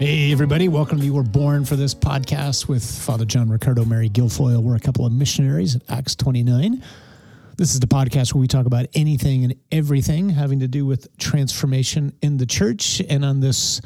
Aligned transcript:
Hey, 0.00 0.32
everybody. 0.32 0.66
Welcome 0.66 0.98
to 0.98 1.04
You 1.04 1.12
Were 1.12 1.22
Born 1.22 1.66
for 1.66 1.76
this 1.76 1.94
podcast 1.94 2.68
with 2.68 2.82
Father 2.82 3.26
John 3.26 3.50
Riccardo, 3.50 3.84
Mary 3.84 4.08
Guilfoyle. 4.08 4.62
We're 4.62 4.74
a 4.74 4.80
couple 4.80 5.04
of 5.04 5.12
missionaries 5.12 5.76
at 5.76 5.82
Acts 5.90 6.16
29. 6.16 6.82
This 7.58 7.74
is 7.74 7.80
the 7.80 7.86
podcast 7.86 8.32
where 8.32 8.40
we 8.40 8.48
talk 8.48 8.64
about 8.64 8.86
anything 8.94 9.44
and 9.44 9.54
everything 9.70 10.30
having 10.30 10.60
to 10.60 10.68
do 10.68 10.86
with 10.86 11.14
transformation 11.18 12.14
in 12.22 12.38
the 12.38 12.46
church. 12.46 13.02
And 13.10 13.26
on 13.26 13.40
this 13.40 13.82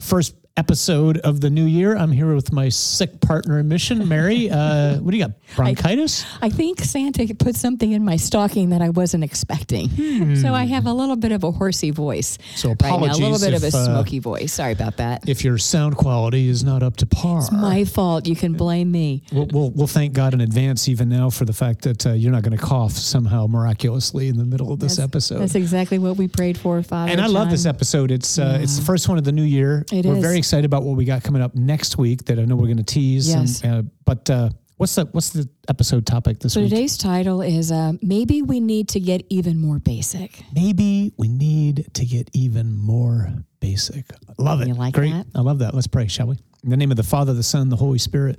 first 0.00 0.34
episode 0.56 1.18
of 1.18 1.40
the 1.40 1.50
new 1.50 1.64
year. 1.64 1.96
I'm 1.96 2.12
here 2.12 2.32
with 2.32 2.52
my 2.52 2.68
sick 2.68 3.20
partner 3.20 3.58
in 3.58 3.68
mission, 3.68 4.06
Mary. 4.08 4.50
Uh, 4.54 4.98
what 4.98 5.10
do 5.10 5.16
you 5.16 5.24
got? 5.24 5.32
Bronchitis? 5.56 6.24
I, 6.40 6.46
I, 6.46 6.48
think 6.48 6.80
Santa 6.80 7.34
put 7.34 7.56
something 7.56 7.90
in 7.90 8.04
my 8.04 8.16
stocking 8.16 8.70
that 8.70 8.82
I 8.82 8.90
wasn't 8.90 9.24
expecting. 9.24 9.88
Hmm. 9.88 10.36
So 10.36 10.54
I 10.54 10.64
have 10.64 10.86
a 10.86 10.92
little 10.92 11.16
bit 11.16 11.32
of 11.32 11.42
a 11.42 11.50
horsey 11.50 11.90
voice. 11.90 12.38
So 12.54 12.70
apologies. 12.70 13.08
Right 13.08 13.20
now, 13.20 13.26
a 13.26 13.30
little 13.30 13.46
bit 13.46 13.54
if, 13.54 13.68
of 13.68 13.74
a 13.74 13.76
uh, 13.76 13.84
smoky 13.84 14.18
uh, 14.18 14.22
voice. 14.22 14.52
Sorry 14.52 14.72
about 14.72 14.98
that. 14.98 15.28
If 15.28 15.44
your 15.44 15.58
sound 15.58 15.96
quality 15.96 16.48
is 16.48 16.62
not 16.62 16.82
up 16.82 16.96
to 16.98 17.06
par, 17.06 17.38
it's 17.38 17.50
my 17.50 17.84
fault. 17.84 18.26
You 18.26 18.36
can 18.36 18.52
blame 18.52 18.92
me. 18.92 19.24
We'll, 19.32 19.46
we'll, 19.46 19.70
we'll 19.70 19.86
thank 19.86 20.12
God 20.12 20.34
in 20.34 20.40
advance, 20.40 20.88
even 20.88 21.08
now, 21.08 21.30
for 21.30 21.44
the 21.44 21.52
fact 21.52 21.82
that 21.82 22.06
uh, 22.06 22.12
you're 22.12 22.32
not 22.32 22.42
going 22.42 22.56
to 22.56 22.62
cough 22.62 22.92
somehow 22.92 23.46
miraculously 23.46 24.28
in 24.28 24.36
the 24.36 24.44
middle 24.44 24.72
of 24.72 24.78
this 24.78 24.96
that's, 24.96 25.08
episode. 25.08 25.38
That's 25.40 25.56
exactly 25.56 25.98
what 25.98 26.16
we 26.16 26.28
prayed 26.28 26.56
for, 26.56 26.80
Father. 26.82 27.10
And 27.10 27.20
I 27.20 27.24
John. 27.24 27.34
love 27.34 27.50
this 27.50 27.66
episode. 27.66 28.12
It's 28.12 28.38
uh, 28.38 28.56
yeah. 28.56 28.62
it's 28.62 28.78
the 28.78 28.84
first 28.84 29.08
one 29.08 29.18
of 29.18 29.24
the 29.24 29.32
new 29.32 29.42
year. 29.42 29.84
It 29.90 30.06
We're 30.06 30.16
is. 30.16 30.22
very 30.22 30.43
excited 30.44 30.66
about 30.66 30.82
what 30.82 30.96
we 30.96 31.06
got 31.06 31.24
coming 31.24 31.40
up 31.40 31.54
next 31.54 31.96
week 31.96 32.26
that 32.26 32.38
I 32.38 32.44
know 32.44 32.54
we're 32.54 32.66
going 32.66 32.76
to 32.76 32.82
tease. 32.82 33.28
Yes. 33.34 33.62
And, 33.62 33.74
uh, 33.74 33.82
but 34.04 34.28
uh, 34.28 34.50
what's 34.76 34.94
the 34.94 35.06
what's 35.06 35.30
the 35.30 35.48
episode 35.70 36.04
topic 36.04 36.40
this 36.40 36.54
week? 36.54 36.60
so 36.60 36.64
week? 36.64 36.70
Today's 36.70 36.98
title 36.98 37.40
is 37.40 37.72
uh, 37.72 37.92
maybe 38.02 38.42
we 38.42 38.60
need 38.60 38.88
to 38.90 39.00
get 39.00 39.24
even 39.30 39.58
more 39.58 39.78
basic. 39.78 40.42
Maybe 40.54 41.14
we 41.16 41.28
need 41.28 41.88
to 41.94 42.04
get 42.04 42.28
even 42.34 42.76
more 42.76 43.32
basic. 43.60 44.04
Love 44.36 44.60
it. 44.60 44.68
You 44.68 44.74
like 44.74 44.92
Great. 44.92 45.12
that? 45.12 45.26
I 45.34 45.40
love 45.40 45.60
that. 45.60 45.72
Let's 45.72 45.86
pray, 45.86 46.08
shall 46.08 46.26
we? 46.26 46.36
In 46.62 46.68
the 46.68 46.76
name 46.76 46.90
of 46.90 46.98
the 46.98 47.02
Father, 47.02 47.32
the 47.32 47.42
Son, 47.42 47.70
the 47.70 47.76
Holy 47.76 47.98
Spirit. 47.98 48.38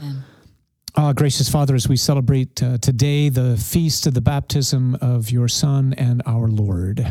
Amen. 0.00 0.22
Ah, 0.94 1.12
gracious 1.12 1.48
Father, 1.48 1.74
as 1.74 1.88
we 1.88 1.96
celebrate 1.96 2.62
uh, 2.62 2.78
today 2.78 3.30
the 3.30 3.56
feast 3.56 4.06
of 4.06 4.14
the 4.14 4.20
baptism 4.20 4.96
of 5.00 5.30
your 5.30 5.48
Son 5.48 5.92
and 5.98 6.22
our 6.24 6.46
Lord, 6.46 7.04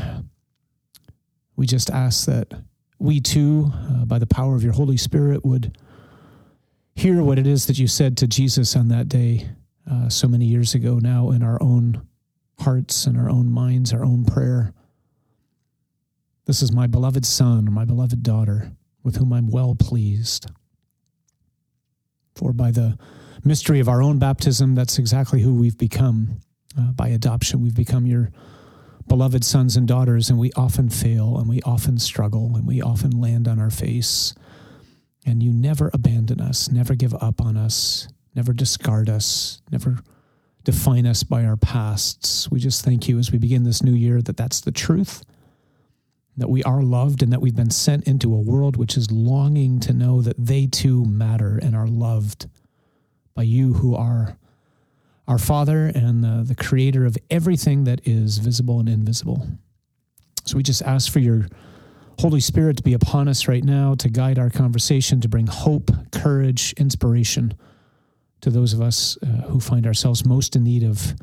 we 1.58 1.66
just 1.66 1.90
ask 1.90 2.26
that 2.28 2.54
we 3.02 3.20
too, 3.20 3.72
uh, 3.74 4.06
by 4.06 4.20
the 4.20 4.28
power 4.28 4.56
of 4.56 4.64
your 4.64 4.74
Holy 4.74 4.98
Spirit, 4.98 5.44
would 5.44 5.76
hear 6.96 7.24
what 7.24 7.40
it 7.40 7.48
is 7.48 7.66
that 7.66 7.80
you 7.80 7.88
said 7.88 8.16
to 8.18 8.28
Jesus 8.28 8.76
on 8.76 8.90
that 8.90 9.10
day 9.10 9.50
uh, 9.90 10.08
so 10.08 10.28
many 10.28 10.46
years 10.46 10.76
ago 10.76 11.00
now 11.00 11.32
in 11.32 11.42
our 11.42 11.62
own 11.62 12.06
hearts 12.60 13.08
and 13.08 13.18
our 13.18 13.30
own 13.30 13.50
minds, 13.50 13.92
our 13.92 14.06
own 14.06 14.24
prayer. 14.24 14.72
This 16.46 16.62
is 16.62 16.72
my 16.72 16.86
beloved 16.86 17.26
Son, 17.26 17.72
my 17.74 17.86
beloved 17.86 18.22
daughter, 18.22 18.72
with 19.04 19.16
whom 19.16 19.34
I'm 19.34 19.48
well 19.48 19.74
pleased. 19.74 20.52
For 22.36 22.54
by 22.54 22.70
the 22.70 23.00
mystery 23.44 23.80
of 23.80 23.90
our 23.90 24.04
own 24.04 24.20
baptism, 24.20 24.76
that's 24.76 25.00
exactly 25.00 25.42
who 25.42 25.56
we've 25.56 25.78
become. 25.78 26.40
Uh, 26.78 26.92
by 26.92 27.08
adoption, 27.10 27.62
we've 27.62 27.76
become 27.76 28.06
your 28.06 28.32
beloved 29.12 29.44
sons 29.44 29.76
and 29.76 29.90
daughters, 29.90 30.30
and 30.30 30.40
we 30.40 30.54
often 30.54 30.88
fail 30.88 31.38
and 31.38 31.50
we 31.50 31.62
often 31.64 32.00
struggle 32.00 32.56
and 32.56 32.66
we 32.66 32.82
often 32.82 33.12
land 33.12 33.46
on 33.46 33.60
our 33.60 33.70
face. 33.70 34.34
And 35.26 35.44
you 35.44 35.52
never 35.52 35.92
abandon 35.94 36.40
us, 36.40 36.72
never 36.72 36.96
give 36.96 37.14
up 37.16 37.42
on 37.42 37.58
us, 37.58 38.08
never 38.36 38.54
discard 38.54 39.10
us, 39.10 39.62
never 39.70 40.00
define 40.64 41.06
us 41.06 41.24
by 41.24 41.44
our 41.44 41.58
pasts. 41.58 42.50
We 42.50 42.62
just 42.62 42.86
thank 42.86 43.10
you 43.10 43.20
as 43.20 43.34
we 43.34 43.38
begin 43.38 43.66
this 43.66 43.84
new 43.84 43.92
year 43.92 44.22
that 44.22 44.38
that's 44.38 44.62
the 44.62 44.72
truth, 44.72 45.26
that 46.38 46.50
we 46.50 46.64
are 46.64 46.82
loved, 46.82 47.22
and 47.22 47.34
that 47.34 47.42
we've 47.42 47.54
been 47.54 47.70
sent 47.70 48.08
into 48.08 48.34
a 48.34 48.40
world 48.40 48.78
which 48.78 48.96
is 48.96 49.12
longing 49.12 49.82
to 49.82 49.92
know 49.92 50.22
that 50.22 50.38
they 50.40 50.68
too 50.68 51.04
matter 51.04 51.60
and 51.62 51.76
are 51.76 51.86
loved 51.86 52.48
by 53.36 53.44
you 53.44 53.74
who 53.74 53.94
are 53.94 54.38
our 55.32 55.40
Father 55.40 55.90
and 55.96 56.22
the, 56.22 56.44
the 56.46 56.56
creator 56.56 57.06
of 57.06 57.18
everything 57.30 57.86
that 57.86 58.06
is 58.06 58.38
visible 58.38 58.82
and 58.82 58.90
invisible. 58.90 59.48
So 60.44 60.58
we 60.58 60.64
just 60.64 60.82
ask 60.82 61.10
for 61.10 61.20
your 61.20 61.48
Holy 62.20 62.42
Spirit 62.42 62.76
to 62.78 62.84
be 62.84 62.94
upon 62.94 63.30
us 63.30 63.48
right 63.48 63.64
now, 63.64 63.96
to 63.96 64.10
guide 64.10 64.38
our 64.38 64.50
conversation, 64.50 65.22
to 65.22 65.30
bring 65.30 65.48
hope, 65.48 65.90
courage, 66.12 66.74
inspiration 66.74 67.54
to 68.42 68.50
those 68.50 68.74
of 68.74 68.82
us 68.82 69.18
uh, 69.24 69.28
who 69.48 69.62
find 69.62 69.88
ourselves 69.88 70.26
most 70.26 70.58
in 70.58 70.66
need 70.66 70.84
of 70.84 71.16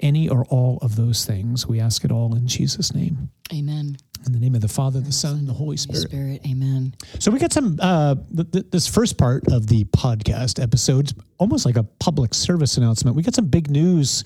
any 0.00 0.28
or 0.28 0.44
all 0.50 0.78
of 0.82 0.96
those 0.96 1.24
things. 1.24 1.66
We 1.66 1.80
ask 1.80 2.04
it 2.04 2.12
all 2.12 2.36
in 2.36 2.46
Jesus' 2.46 2.92
name. 2.92 3.30
Amen. 3.54 3.96
In 4.24 4.32
the 4.32 4.38
name 4.38 4.54
of 4.54 4.60
the 4.60 4.68
Father, 4.68 5.00
the 5.00 5.12
Son, 5.12 5.36
and 5.38 5.48
the 5.48 5.52
Holy 5.52 5.76
Spirit. 5.76 6.02
Spirit. 6.08 6.40
Amen. 6.46 6.94
So 7.18 7.30
we 7.30 7.38
got 7.38 7.52
some. 7.52 7.78
Uh, 7.80 8.14
th- 8.34 8.50
th- 8.50 8.66
this 8.70 8.86
first 8.86 9.18
part 9.18 9.46
of 9.52 9.66
the 9.66 9.84
podcast 9.86 10.62
episode, 10.62 11.12
almost 11.38 11.64
like 11.66 11.76
a 11.76 11.82
public 11.84 12.34
service 12.34 12.76
announcement. 12.76 13.16
We 13.16 13.22
got 13.22 13.34
some 13.34 13.46
big 13.46 13.70
news, 13.70 14.24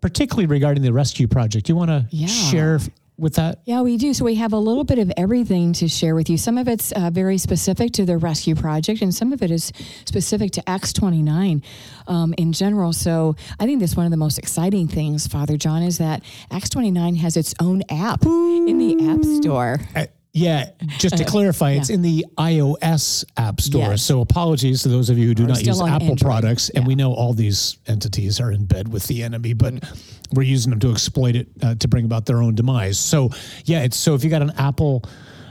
particularly 0.00 0.46
regarding 0.46 0.82
the 0.82 0.92
rescue 0.92 1.26
project. 1.26 1.68
You 1.68 1.76
want 1.76 1.90
to 1.90 2.06
Yeah. 2.10 2.26
share 2.26 2.80
with 3.16 3.34
that? 3.34 3.60
Yeah, 3.64 3.82
we 3.82 3.96
do. 3.96 4.12
So 4.14 4.24
we 4.24 4.34
have 4.36 4.52
a 4.52 4.58
little 4.58 4.84
bit 4.84 4.98
of 4.98 5.12
everything 5.16 5.72
to 5.74 5.88
share 5.88 6.14
with 6.14 6.28
you. 6.28 6.36
Some 6.36 6.58
of 6.58 6.68
it's 6.68 6.92
uh, 6.92 7.10
very 7.10 7.38
specific 7.38 7.92
to 7.92 8.04
the 8.04 8.16
rescue 8.16 8.54
project, 8.54 9.02
and 9.02 9.14
some 9.14 9.32
of 9.32 9.42
it 9.42 9.50
is 9.50 9.72
specific 10.04 10.52
to 10.52 10.68
Acts 10.68 10.92
29 10.92 11.62
um, 12.06 12.34
in 12.38 12.52
general. 12.52 12.92
So 12.92 13.36
I 13.60 13.66
think 13.66 13.80
that's 13.80 13.96
one 13.96 14.06
of 14.06 14.10
the 14.10 14.16
most 14.16 14.38
exciting 14.38 14.88
things, 14.88 15.26
Father 15.26 15.56
John, 15.56 15.82
is 15.82 15.98
that 15.98 16.22
Acts 16.50 16.70
29 16.70 17.16
has 17.16 17.36
its 17.36 17.54
own 17.60 17.82
app 17.90 18.24
in 18.24 18.78
the 18.78 19.08
App 19.08 19.24
Store. 19.42 19.80
Uh, 19.94 20.06
yeah, 20.34 20.70
just 20.98 21.16
to 21.18 21.24
clarify, 21.24 21.70
it's 21.72 21.90
in 21.90 22.02
the 22.02 22.26
iOS 22.36 23.24
App 23.36 23.60
Store. 23.60 23.90
Yes. 23.92 24.02
So 24.02 24.20
apologies 24.20 24.82
to 24.82 24.88
those 24.88 25.08
of 25.08 25.16
you 25.16 25.28
who 25.28 25.34
do 25.34 25.44
Or 25.44 25.46
not 25.46 25.64
use 25.64 25.80
Apple 25.80 25.92
Android. 25.92 26.20
products. 26.20 26.70
And 26.70 26.84
Yeah. 26.84 26.88
we 26.88 26.94
know 26.96 27.14
all 27.14 27.32
these 27.34 27.78
entities 27.86 28.40
are 28.40 28.50
in 28.50 28.64
bed 28.64 28.88
with 28.88 29.06
the 29.06 29.22
enemy, 29.22 29.52
but 29.52 29.74
we're 30.32 30.42
using 30.42 30.70
them 30.70 30.80
to 30.80 30.90
exploit 30.90 31.36
it 31.36 31.46
uh, 31.62 31.76
to 31.76 31.86
bring 31.88 32.04
about 32.04 32.26
their 32.26 32.42
own 32.42 32.54
demise. 32.56 32.98
So 32.98 33.30
yeah, 33.64 33.82
it's 33.84 33.96
so 33.96 34.14
if 34.14 34.24
you 34.24 34.30
got 34.30 34.42
an 34.42 34.52
Apple 34.58 35.04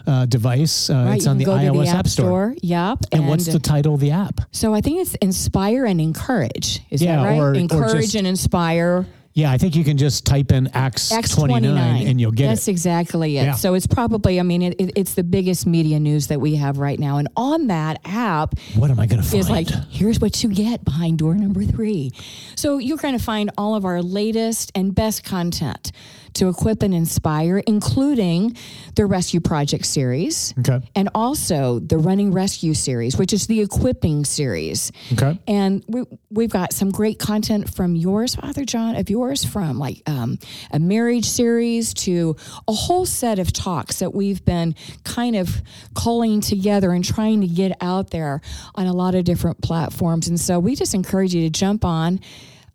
uh, 0.06 0.26
device, 0.26 0.90
uh, 0.90 0.96
Right, 1.08 1.16
it's 1.16 1.28
on 1.28 1.38
the 1.38 1.46
iOS 1.46 1.86
the 1.86 1.98
App 1.98 2.08
Store. 2.10 2.54
Yep. 2.62 2.98
And, 3.14 3.28
what's 3.30 3.46
the 3.46 3.60
title 3.60 3.94
of 3.94 4.02
the 4.02 4.12
app? 4.12 4.42
so 4.52 4.74
I 4.74 4.82
think 4.82 5.00
it's 5.00 5.16
inspire 5.16 5.86
and 5.86 6.02
encourage. 6.02 6.82
Is 6.90 7.02
Yeah, 7.02 7.16
that 7.18 7.24
right? 7.24 7.40
or- 7.40 7.52
or 7.52 7.54
encourage 7.54 8.02
just- 8.02 8.16
and 8.16 8.28
inspire. 8.28 9.06
Yeah, 9.36 9.52
I 9.52 9.58
think 9.58 9.76
you 9.76 9.84
can 9.84 9.98
just 9.98 10.28
type 10.28 10.52
in 10.52 10.68
Acts, 10.76 11.12
Acts 11.12 11.36
29, 11.36 11.64
29 11.74 12.08
and 12.08 12.22
you'll 12.22 12.32
get 12.32 12.50
That's 12.50 12.68
it. 12.68 12.72
exactly 12.72 13.38
it. 13.40 13.46
Yeah. 13.46 13.54
So 13.56 13.74
it's 13.74 13.88
probably, 13.88 14.40
I 14.40 14.44
mean, 14.44 14.62
it, 14.62 14.76
it, 14.80 14.92
it's 14.96 15.16
the 15.16 15.24
biggest 15.24 15.66
media 15.66 16.00
news 16.00 16.28
that 16.28 16.40
we 16.40 16.56
have 16.58 16.78
right 16.78 17.00
now. 17.00 17.18
And 17.18 17.28
on 17.36 17.68
that 17.68 18.00
app 18.06 18.54
What 18.76 18.92
am 18.92 19.00
I 19.00 19.08
going 19.08 19.22
to 19.24 19.28
find? 19.28 19.40
is 19.40 19.50
like, 19.50 19.70
here's 19.90 20.20
what 20.20 20.44
you 20.44 20.50
get 20.50 20.86
behind 20.86 21.18
door 21.18 21.34
number 21.34 21.64
three. 21.64 22.12
So 22.56 22.78
you're 22.78 22.98
going 22.98 23.18
to 23.18 23.24
find 23.24 23.50
all 23.58 23.74
of 23.76 23.86
our 23.86 24.04
latest 24.04 24.72
and 24.76 24.94
best 24.94 25.24
content 25.24 25.92
to 26.34 26.50
equip 26.50 26.84
and 26.84 26.94
inspire, 26.94 27.60
including 27.60 28.56
the 28.96 29.06
Rescue 29.06 29.40
Project 29.40 29.86
series. 29.86 30.54
Okay. 30.60 30.82
And 30.96 31.10
also 31.14 31.80
the 31.80 31.98
Running 31.98 32.32
Rescue 32.32 32.74
series, 32.74 33.18
which 33.18 33.34
is 33.34 33.48
the 33.48 33.62
equipping 33.62 34.26
series. 34.26 34.92
Okay. 35.14 35.40
And 35.48 35.84
we, 35.88 36.04
we've 36.30 36.50
got 36.50 36.74
some 36.74 36.92
great 36.92 37.20
content 37.20 37.74
from 37.74 37.96
yours, 37.96 38.36
Father 38.36 38.66
John, 38.66 38.96
of 38.96 39.10
yours, 39.10 39.44
from 39.44 39.80
like 39.80 40.02
um, 40.08 40.40
a 40.72 40.80
marriage 40.80 41.26
series 41.26 41.94
to 41.94 42.36
a 42.68 42.74
whole 42.74 43.06
set 43.06 43.40
of 43.40 43.52
talks 43.54 44.00
that 44.00 44.14
we've 44.14 44.44
been 44.46 44.76
kind 45.04 45.36
of 45.36 45.62
culling 45.96 46.42
together 46.42 46.92
and 46.92 47.04
trying 47.04 47.42
to 47.42 47.48
get 47.48 47.78
out 47.82 48.12
there 48.12 48.42
on 48.76 48.88
a 48.88 48.94
lot 48.94 49.16
of 49.16 49.24
different 49.24 49.62
platforms. 49.62 50.28
And 50.28 50.40
so 50.40 50.60
we 50.60 50.76
just 50.76 50.94
encourage 50.94 51.34
you 51.34 51.42
to 51.42 51.50
jump 51.50 51.86
on. 51.86 52.20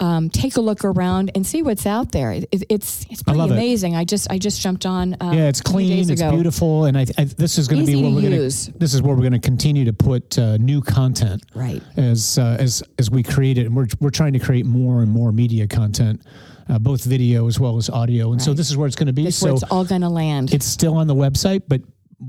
Um, 0.00 0.30
take 0.30 0.56
a 0.56 0.60
look 0.60 0.84
around 0.84 1.32
and 1.34 1.46
see 1.46 1.62
what's 1.62 1.84
out 1.84 2.12
there. 2.12 2.32
It, 2.32 2.46
it's 2.52 3.04
it's 3.10 3.22
pretty 3.22 3.40
it. 3.40 3.50
amazing. 3.50 3.96
I 3.96 4.04
just 4.04 4.30
I 4.30 4.38
just 4.38 4.60
jumped 4.60 4.86
on. 4.86 5.16
Um, 5.20 5.32
Yeah, 5.32 5.48
it's 5.48 5.60
clean, 5.60 6.08
it's 6.08 6.22
beautiful, 6.22 6.84
and 6.84 6.96
I, 6.96 7.06
I 7.16 7.24
this 7.24 7.58
is 7.58 7.66
going 7.66 7.84
to 7.84 7.86
be 7.86 7.96
where 7.96 8.10
to 8.10 8.14
we're 8.14 8.20
going 8.22 8.32
to. 8.32 8.78
This 8.78 8.94
is 8.94 9.02
where 9.02 9.14
we're 9.14 9.22
going 9.22 9.32
to 9.32 9.38
continue 9.40 9.84
to 9.84 9.92
put 9.92 10.38
uh, 10.38 10.56
new 10.58 10.80
content, 10.80 11.44
Right. 11.54 11.82
As 11.96 12.38
uh, 12.38 12.56
as 12.60 12.82
as 12.98 13.10
we 13.10 13.22
create 13.22 13.58
it, 13.58 13.66
and 13.66 13.74
we're 13.74 13.88
we're 14.00 14.10
trying 14.10 14.32
to 14.34 14.38
create 14.38 14.66
more 14.66 15.02
and 15.02 15.10
more 15.10 15.32
media 15.32 15.66
content, 15.66 16.22
uh, 16.68 16.78
both 16.78 17.04
video 17.04 17.48
as 17.48 17.58
well 17.58 17.76
as 17.76 17.90
audio, 17.90 18.32
and 18.32 18.40
so 18.40 18.54
this 18.54 18.70
is 18.70 18.76
where 18.76 18.86
it's 18.86 18.96
going 18.96 19.08
to 19.08 19.12
be. 19.12 19.24
That's 19.24 19.36
so 19.36 19.52
it's 19.54 19.62
all 19.64 19.84
going 19.84 20.02
to 20.02 20.08
land. 20.08 20.52
it's 20.54 20.66
still 20.66 20.96
on 20.96 21.06
the 21.06 21.14
website, 21.14 21.62
but 21.66 21.80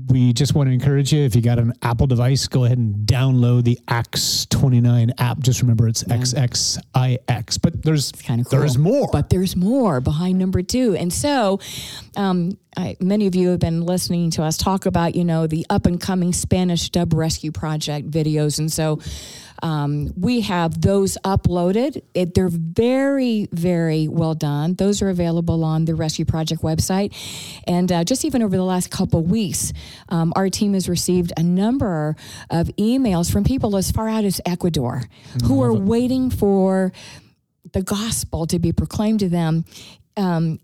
we 0.08 0.32
just 0.32 0.54
want 0.54 0.68
to 0.68 0.72
encourage 0.72 1.12
you 1.12 1.24
if 1.24 1.34
you 1.34 1.42
got 1.42 1.58
an 1.58 1.72
Apple 1.82 2.06
device, 2.06 2.46
go 2.46 2.64
ahead 2.64 2.78
and 2.78 2.94
download 3.06 3.64
the 3.64 3.78
Acts 3.88 4.46
29 4.46 5.12
app. 5.18 5.40
Just 5.40 5.62
remember 5.62 5.88
it's 5.88 6.04
XXIX. 6.04 7.60
But 7.60 7.82
there's 7.82 8.12
kind 8.12 8.40
of 8.40 8.48
cool. 8.48 8.60
there's 8.60 8.78
more. 8.78 9.08
But 9.10 9.30
there's 9.30 9.56
more 9.56 10.00
behind 10.00 10.38
number 10.38 10.62
two. 10.62 10.94
And 10.94 11.12
so, 11.12 11.58
um, 12.16 12.56
I, 12.76 12.96
many 13.00 13.26
of 13.26 13.34
you 13.34 13.48
have 13.48 13.58
been 13.58 13.84
listening 13.84 14.30
to 14.32 14.44
us 14.44 14.56
talk 14.56 14.86
about, 14.86 15.16
you 15.16 15.24
know, 15.24 15.48
the 15.48 15.66
up 15.70 15.86
and 15.86 16.00
coming 16.00 16.32
Spanish 16.32 16.88
Dub 16.90 17.12
Rescue 17.12 17.50
Project 17.50 18.08
videos. 18.08 18.60
And 18.60 18.72
so, 18.72 19.00
Um, 19.62 20.12
we 20.16 20.40
have 20.42 20.80
those 20.80 21.18
uploaded. 21.24 22.02
It, 22.14 22.34
they're 22.34 22.48
very, 22.50 23.48
very 23.52 24.08
well 24.08 24.34
done. 24.34 24.74
Those 24.74 25.02
are 25.02 25.08
available 25.08 25.64
on 25.64 25.84
the 25.84 25.94
Rescue 25.94 26.24
Project 26.24 26.62
website. 26.62 27.14
And 27.66 27.90
uh, 27.90 28.04
just 28.04 28.24
even 28.24 28.42
over 28.42 28.56
the 28.56 28.64
last 28.64 28.90
couple 28.90 29.22
weeks, 29.22 29.72
um, 30.08 30.32
our 30.36 30.48
team 30.48 30.74
has 30.74 30.88
received 30.88 31.32
a 31.36 31.42
number 31.42 32.16
of 32.50 32.68
emails 32.76 33.32
from 33.32 33.44
people 33.44 33.76
as 33.76 33.90
far 33.90 34.08
out 34.08 34.24
as 34.24 34.40
Ecuador 34.46 35.02
who 35.44 35.62
are 35.62 35.72
waiting 35.72 36.30
for 36.30 36.92
the 37.72 37.82
gospel 37.82 38.46
to 38.46 38.58
be 38.58 38.72
proclaimed 38.72 39.20
to 39.20 39.28
them. 39.28 39.64
Um, 40.16 40.58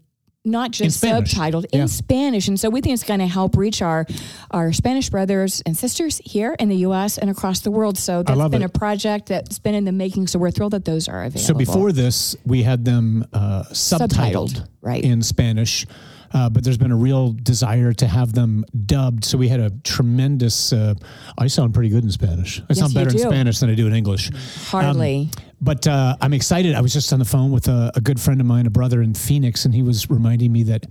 not 0.46 0.70
just 0.70 0.98
Spanish. 0.98 1.34
subtitled 1.34 1.66
in 1.72 1.80
Yeah. 1.80 1.86
Spanish, 1.86 2.48
and 2.48 2.58
so 2.58 2.70
we 2.70 2.80
think 2.80 2.94
it's 2.94 3.02
going 3.02 3.20
to 3.20 3.26
help 3.26 3.56
reach 3.56 3.82
our 3.82 4.06
our 4.52 4.72
Spanish 4.72 5.10
brothers 5.10 5.62
and 5.66 5.76
sisters 5.76 6.20
here 6.24 6.54
in 6.58 6.68
the 6.68 6.76
U.S. 6.88 7.18
and 7.18 7.28
across 7.28 7.60
the 7.60 7.70
world. 7.70 7.98
So 7.98 8.22
that's 8.22 8.48
been 8.50 8.62
it. 8.62 8.66
a 8.66 8.68
project 8.68 9.26
that's 9.28 9.58
been 9.58 9.74
in 9.74 9.84
the 9.84 9.92
making. 9.92 10.28
So 10.28 10.38
we're 10.38 10.50
thrilled 10.52 10.72
that 10.72 10.84
those 10.84 11.08
are 11.08 11.20
available. 11.24 11.40
So 11.40 11.54
before 11.54 11.92
this, 11.92 12.36
we 12.46 12.62
had 12.62 12.84
them 12.84 13.26
uh, 13.32 13.64
subtitled, 13.72 14.08
Subtitled, 14.08 14.68
right. 14.80 15.02
in 15.04 15.22
Spanish, 15.22 15.86
uh, 16.32 16.50
but 16.50 16.64
there's 16.64 16.78
been 16.78 16.92
a 16.92 16.96
real 16.96 17.32
desire 17.32 17.92
to 17.94 18.06
have 18.06 18.32
them 18.32 18.64
dubbed. 18.84 19.24
So 19.24 19.38
we 19.38 19.48
had 19.48 19.60
a 19.60 19.70
tremendous. 19.84 20.72
Uh, 20.72 20.94
I 21.38 21.46
sound 21.46 21.74
pretty 21.74 21.88
good 21.88 22.04
in 22.04 22.10
Spanish. 22.10 22.62
I 22.68 22.74
sound 22.74 22.94
better 22.94 23.10
in. 23.10 23.18
Spanish 23.18 23.58
than 23.58 23.70
I 23.70 23.74
do 23.74 23.86
in 23.86 23.94
English. 23.94 24.30
hardly. 24.68 25.30
But 25.60 25.86
uh, 25.86 26.16
I'm 26.20 26.34
excited. 26.34 26.74
I 26.74 26.82
was 26.82 26.92
just 26.92 27.12
on 27.12 27.18
the 27.18 27.24
phone 27.24 27.50
with 27.50 27.68
a, 27.68 27.90
a 27.94 28.00
good 28.00 28.20
friend 28.20 28.40
of 28.40 28.46
mine, 28.46 28.66
a 28.66 28.70
brother 28.70 29.00
in 29.00 29.14
Phoenix, 29.14 29.64
and 29.64 29.74
he 29.74 29.82
was 29.82 30.10
reminding 30.10 30.52
me 30.52 30.64
that 30.64 30.84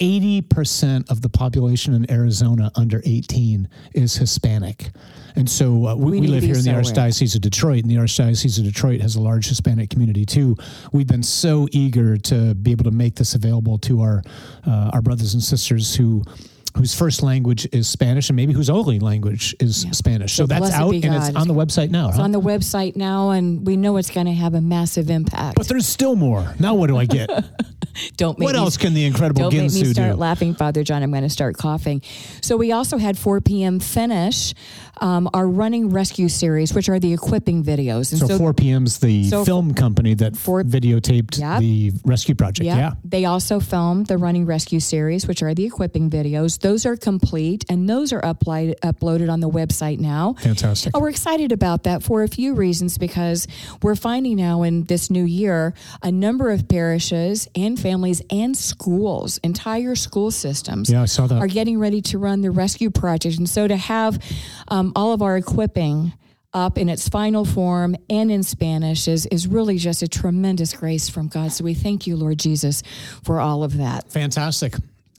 80% 0.00 1.10
of 1.10 1.20
the 1.20 1.28
population 1.28 1.94
in 1.94 2.10
Arizona 2.10 2.72
under 2.74 3.02
18 3.04 3.68
is 3.94 4.16
Hispanic. 4.16 4.90
And 5.36 5.48
so 5.48 5.86
uh, 5.86 5.94
we, 5.94 6.12
We 6.12 6.20
we 6.22 6.26
live 6.28 6.42
here 6.42 6.56
in 6.56 6.64
the. 6.64 6.70
Archdiocese 6.70 7.34
of 7.34 7.42
Detroit, 7.42 7.82
and 7.82 7.90
the 7.90 7.96
Archdiocese 7.96 8.58
of 8.58 8.64
Detroit 8.64 9.00
has 9.00 9.14
a 9.16 9.20
large 9.20 9.48
Hispanic 9.48 9.90
community 9.90 10.24
too. 10.24 10.56
We've 10.92 11.06
been 11.06 11.22
so 11.22 11.68
eager 11.70 12.16
to 12.16 12.54
be 12.54 12.72
able 12.72 12.84
to 12.84 12.90
make 12.90 13.14
this 13.14 13.34
available 13.34 13.78
to 13.78 14.00
our 14.00 14.22
uh, 14.66 14.90
our 14.92 15.02
brothers 15.02 15.34
and 15.34 15.42
sisters 15.42 15.94
who 15.94 16.24
whose 16.76 16.94
first 16.94 17.22
language 17.22 17.68
is 17.72 17.88
Spanish 17.88 18.28
and 18.28 18.36
maybe 18.36 18.52
whose 18.52 18.70
only 18.70 19.00
language 19.00 19.54
is 19.60 19.86
Spanish. 19.92 20.34
So, 20.34 20.44
So 20.44 20.46
that's 20.46 20.72
out 20.72 20.94
and 20.94 21.04
it's 21.04 21.34
on 21.34 21.48
the 21.48 21.54
website 21.54 21.90
now. 21.90 22.08
it's 22.08 22.16
huh? 22.16 22.22
on 22.22 22.32
the 22.32 22.40
website 22.40 22.96
now, 22.96 23.30
and 23.30 23.66
we 23.66 23.76
know 23.76 23.96
it's 23.96 24.10
going 24.10 24.26
to 24.26 24.32
have 24.32 24.54
a 24.54 24.60
massive 24.60 25.10
impact. 25.10 25.56
But 25.56 25.68
there's 25.68 25.86
still 25.86 26.16
more. 26.16 26.54
Now 26.58 26.74
what 26.74 26.86
do 26.86 26.96
I 26.96 27.06
get? 27.06 27.28
don't 28.16 28.38
make 28.38 28.46
what 28.46 28.54
me 28.54 28.58
else 28.60 28.76
can 28.76 28.94
the 28.94 29.04
incredible 29.04 29.42
Don't 29.42 29.54
make 29.54 29.72
me 29.72 29.84
start 29.92 30.12
do? 30.12 30.16
laughing, 30.16 30.54
Father 30.54 30.82
John. 30.84 31.02
I'm 31.02 31.10
going 31.10 31.22
to 31.22 31.28
start 31.30 31.56
coughing. 31.56 32.02
So 32.42 32.56
we 32.56 32.72
also 32.72 32.98
had 32.98 33.18
4 33.18 33.40
p.m. 33.40 33.80
finish 33.80 34.54
um, 35.00 35.30
our 35.32 35.48
running 35.48 35.88
rescue 35.90 36.28
series, 36.28 36.74
which 36.74 36.88
are 36.90 36.98
the 37.00 37.12
equipping 37.14 37.64
videos. 37.64 38.12
And 38.12 38.20
So, 38.28 38.36
4 38.36 38.52
p.m.'s 38.52 38.98
the 38.98 39.24
So- 39.24 39.44
film 39.44 39.72
company 39.74 40.14
that 40.14 40.36
Four- 40.36 40.62
videotaped 40.62 41.38
Yep. 41.38 41.60
the 41.60 41.92
rescue 42.04 42.34
project. 42.34 42.66
Yeah. 42.66 42.76
Yeah. 42.76 42.92
They 43.04 43.24
also 43.24 43.60
filmed 43.60 44.06
the 44.06 44.18
running 44.18 44.44
rescue 44.46 44.78
series, 44.80 45.26
which 45.26 45.42
are 45.42 45.54
the 45.54 45.64
equipping 45.64 46.10
videos. 46.10 46.58
Those 46.60 46.84
are 46.84 46.96
complete 46.96 47.64
and 47.68 47.88
those 47.88 48.12
are 48.12 48.20
uploaded 48.20 48.78
uploaded 48.80 49.30
on 49.30 49.40
the 49.40 49.48
website 49.48 49.98
now. 50.00 50.34
Fantastic. 50.40 50.94
Oh, 50.94 51.00
we're 51.00 51.08
excited 51.10 51.50
about 51.52 51.84
that 51.84 52.02
for 52.02 52.22
a 52.22 52.28
few 52.28 52.54
reasons 52.54 52.98
because 52.98 53.46
we're 53.82 53.94
finding 53.94 54.36
now 54.36 54.62
in 54.62 54.84
this 54.84 55.10
new 55.10 55.24
year 55.24 55.72
a 56.02 56.10
number 56.12 56.50
of 56.50 56.68
parishes 56.68 57.48
and 57.54 57.78
families 57.78 57.89
and 57.94 58.56
schools, 58.56 59.38
entire 59.38 59.94
school 59.94 60.30
systems, 60.30 60.90
Yeah, 60.90 61.02
I 61.02 61.06
saw 61.06 61.26
that. 61.26 61.38
are 61.40 61.46
getting 61.46 61.78
ready 61.78 62.00
to 62.02 62.18
run 62.18 62.40
the 62.40 62.50
rescue 62.50 62.90
project. 62.90 63.38
And 63.38 63.48
so 63.48 63.66
to 63.68 63.76
have 63.76 64.22
um, 64.68 64.92
all 64.96 65.12
of 65.12 65.22
our 65.22 65.36
equipping 65.36 66.12
up 66.52 66.78
in 66.78 66.88
its 66.88 67.08
final 67.08 67.44
form 67.44 67.94
and 68.08 68.30
in 68.30 68.42
Spanish 68.42 69.06
is, 69.06 69.26
is 69.26 69.46
really 69.46 69.76
just 69.78 70.02
a 70.02 70.08
tremendous 70.08 70.72
grace 70.74 71.08
from 71.08 71.28
God. 71.28 71.52
So 71.52 71.64
we 71.64 71.74
thank 71.74 72.06
you, 72.06 72.16
Lord 72.16 72.38
Jesus, 72.38 72.82
for 73.22 73.40
all 73.40 73.62
of 73.62 73.76
that. 73.76 74.10
Fantastic. 74.10 74.74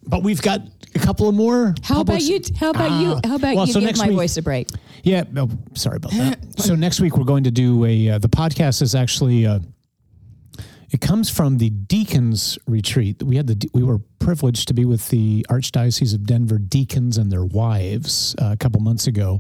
But 0.06 0.24
we've 0.24 0.42
got 0.42 0.62
a 0.96 1.00
couple 1.00 1.30
of 1.30 1.36
more. 1.36 1.74
How 1.84 2.02
about 2.02 2.22
you? 2.22 2.42
How 2.60 2.72
about 2.72 3.02
you? 3.02 3.12
Ah. 3.14 3.20
How 3.28 3.36
about 3.36 3.56
Well, 3.56 3.68
you 3.68 3.74
so 3.74 3.80
give 3.80 3.98
my 3.98 4.08
week- 4.08 4.18
voice 4.18 4.38
a 4.38 4.42
break? 4.42 4.68
Yeah. 5.04 5.24
Oh, 5.38 5.50
sorry 5.74 5.98
about 5.98 6.12
that. 6.14 6.40
so 6.58 6.76
next 6.76 7.00
week 7.00 7.16
we're 7.18 7.24
going 7.24 7.44
to 7.46 7.52
do 7.52 7.86
a. 7.86 8.10
Uh, 8.10 8.18
the 8.18 8.28
podcast 8.30 8.82
is 8.82 8.94
actually. 8.96 9.46
Uh, 9.46 9.60
it 10.92 11.00
comes 11.00 11.30
from 11.30 11.58
the 11.58 11.70
deacons 11.70 12.60
retreat. 12.68 13.24
We 13.24 13.38
had 13.38 13.48
the 13.48 13.70
we 13.74 13.82
were 13.82 14.00
privileged 14.20 14.68
to 14.68 14.74
be 14.74 14.84
with 14.84 15.08
the 15.10 15.46
Archdiocese 15.50 16.14
of 16.14 16.26
Denver 16.26 16.58
deacons 16.58 17.18
and 17.18 17.32
their 17.32 17.46
wives 17.46 18.36
uh, 18.42 18.52
a 18.52 18.58
couple 18.58 18.82
months 18.82 19.08
ago. 19.08 19.40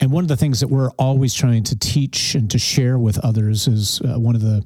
And 0.00 0.12
one 0.12 0.22
of 0.22 0.28
the 0.28 0.36
things 0.36 0.60
that 0.60 0.68
we're 0.68 0.90
always 0.90 1.34
trying 1.34 1.64
to 1.64 1.78
teach 1.78 2.34
and 2.34 2.50
to 2.50 2.58
share 2.58 2.98
with 2.98 3.18
others 3.20 3.66
is 3.66 4.00
uh, 4.02 4.18
one 4.18 4.34
of 4.34 4.42
the 4.42 4.62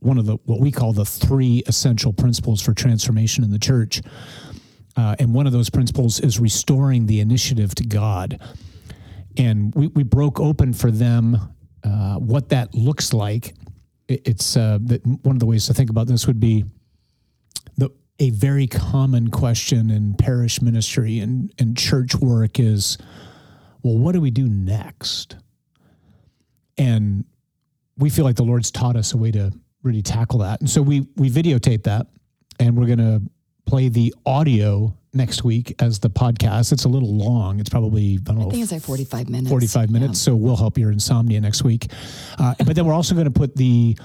one 0.00 0.18
of 0.18 0.26
the 0.26 0.36
what 0.44 0.60
we 0.60 0.72
call 0.72 0.92
the 0.92 1.04
three 1.04 1.62
essential 1.68 2.12
principles 2.12 2.60
for 2.60 2.74
transformation 2.74 3.44
in 3.44 3.50
the 3.50 3.60
church. 3.60 4.02
Uh, 4.96 5.14
and 5.20 5.32
one 5.32 5.46
of 5.46 5.52
those 5.52 5.70
principles 5.70 6.18
is 6.18 6.40
restoring 6.40 7.06
the 7.06 7.20
initiative 7.20 7.72
to 7.76 7.84
God. 7.84 8.40
And 9.36 9.72
we, 9.72 9.86
we 9.86 10.02
broke 10.02 10.40
open 10.40 10.72
for 10.72 10.90
them 10.90 11.54
uh, 11.84 12.16
what 12.16 12.48
that 12.48 12.74
looks 12.74 13.12
like. 13.12 13.54
It- 14.08 14.22
It's 14.26 14.56
uh, 14.56 14.78
that 14.82 15.06
one 15.06 15.36
of 15.36 15.40
the 15.40 15.46
ways 15.46 15.66
to 15.66 15.74
think 15.74 15.90
about 15.90 16.06
this 16.06 16.26
would 16.26 16.40
be 16.40 16.64
the 17.76 17.90
a 18.18 18.30
very 18.30 18.66
common 18.66 19.28
question 19.30 19.90
in 19.90 20.14
parish 20.14 20.60
ministry 20.60 21.20
and, 21.20 21.52
and 21.58 21.76
church 21.76 22.16
work 22.16 22.58
is, 22.58 22.98
well, 23.84 23.96
what 23.96 24.12
do 24.12 24.20
we 24.20 24.30
do 24.32 24.48
next? 24.48 25.36
And 26.76 27.24
we 27.96 28.10
feel 28.10 28.24
like 28.24 28.36
the 28.36 28.42
Lord's 28.44 28.70
taught 28.70 28.96
us 28.96 29.12
a 29.12 29.16
way 29.16 29.30
to 29.32 29.52
really 29.82 30.02
tackle 30.02 30.40
that. 30.40 30.60
And 30.60 30.68
so 30.68 30.82
we 30.82 31.06
we 31.16 31.30
videotape 31.30 31.84
that 31.84 32.06
and 32.58 32.76
we're 32.76 32.86
going 32.86 32.98
to 32.98 33.22
play 33.66 33.88
the 33.88 34.14
audio 34.26 34.96
next 35.18 35.44
week 35.44 35.74
as 35.80 35.98
the 35.98 36.08
podcast. 36.08 36.72
It's 36.72 36.84
a 36.84 36.88
little 36.88 37.14
long. 37.14 37.60
It's 37.60 37.68
probably, 37.68 38.14
I 38.14 38.32
don't 38.32 38.38
know, 38.38 38.46
I 38.48 38.50
think 38.50 38.62
it's 38.62 38.72
like 38.72 38.82
45 38.82 39.28
minutes. 39.28 39.50
45 39.50 39.90
minutes. 39.90 40.18
So 40.18 40.34
we'll 40.34 40.56
help 40.56 40.78
your 40.78 40.90
insomnia 40.90 41.40
next 41.42 41.62
week. 41.62 41.88
Uh, 42.38 42.54
but 42.64 42.74
then 42.74 42.86
we're 42.86 42.94
also 42.94 43.14
going 43.14 43.26
to 43.26 43.30
put 43.30 43.54
the 43.54 43.98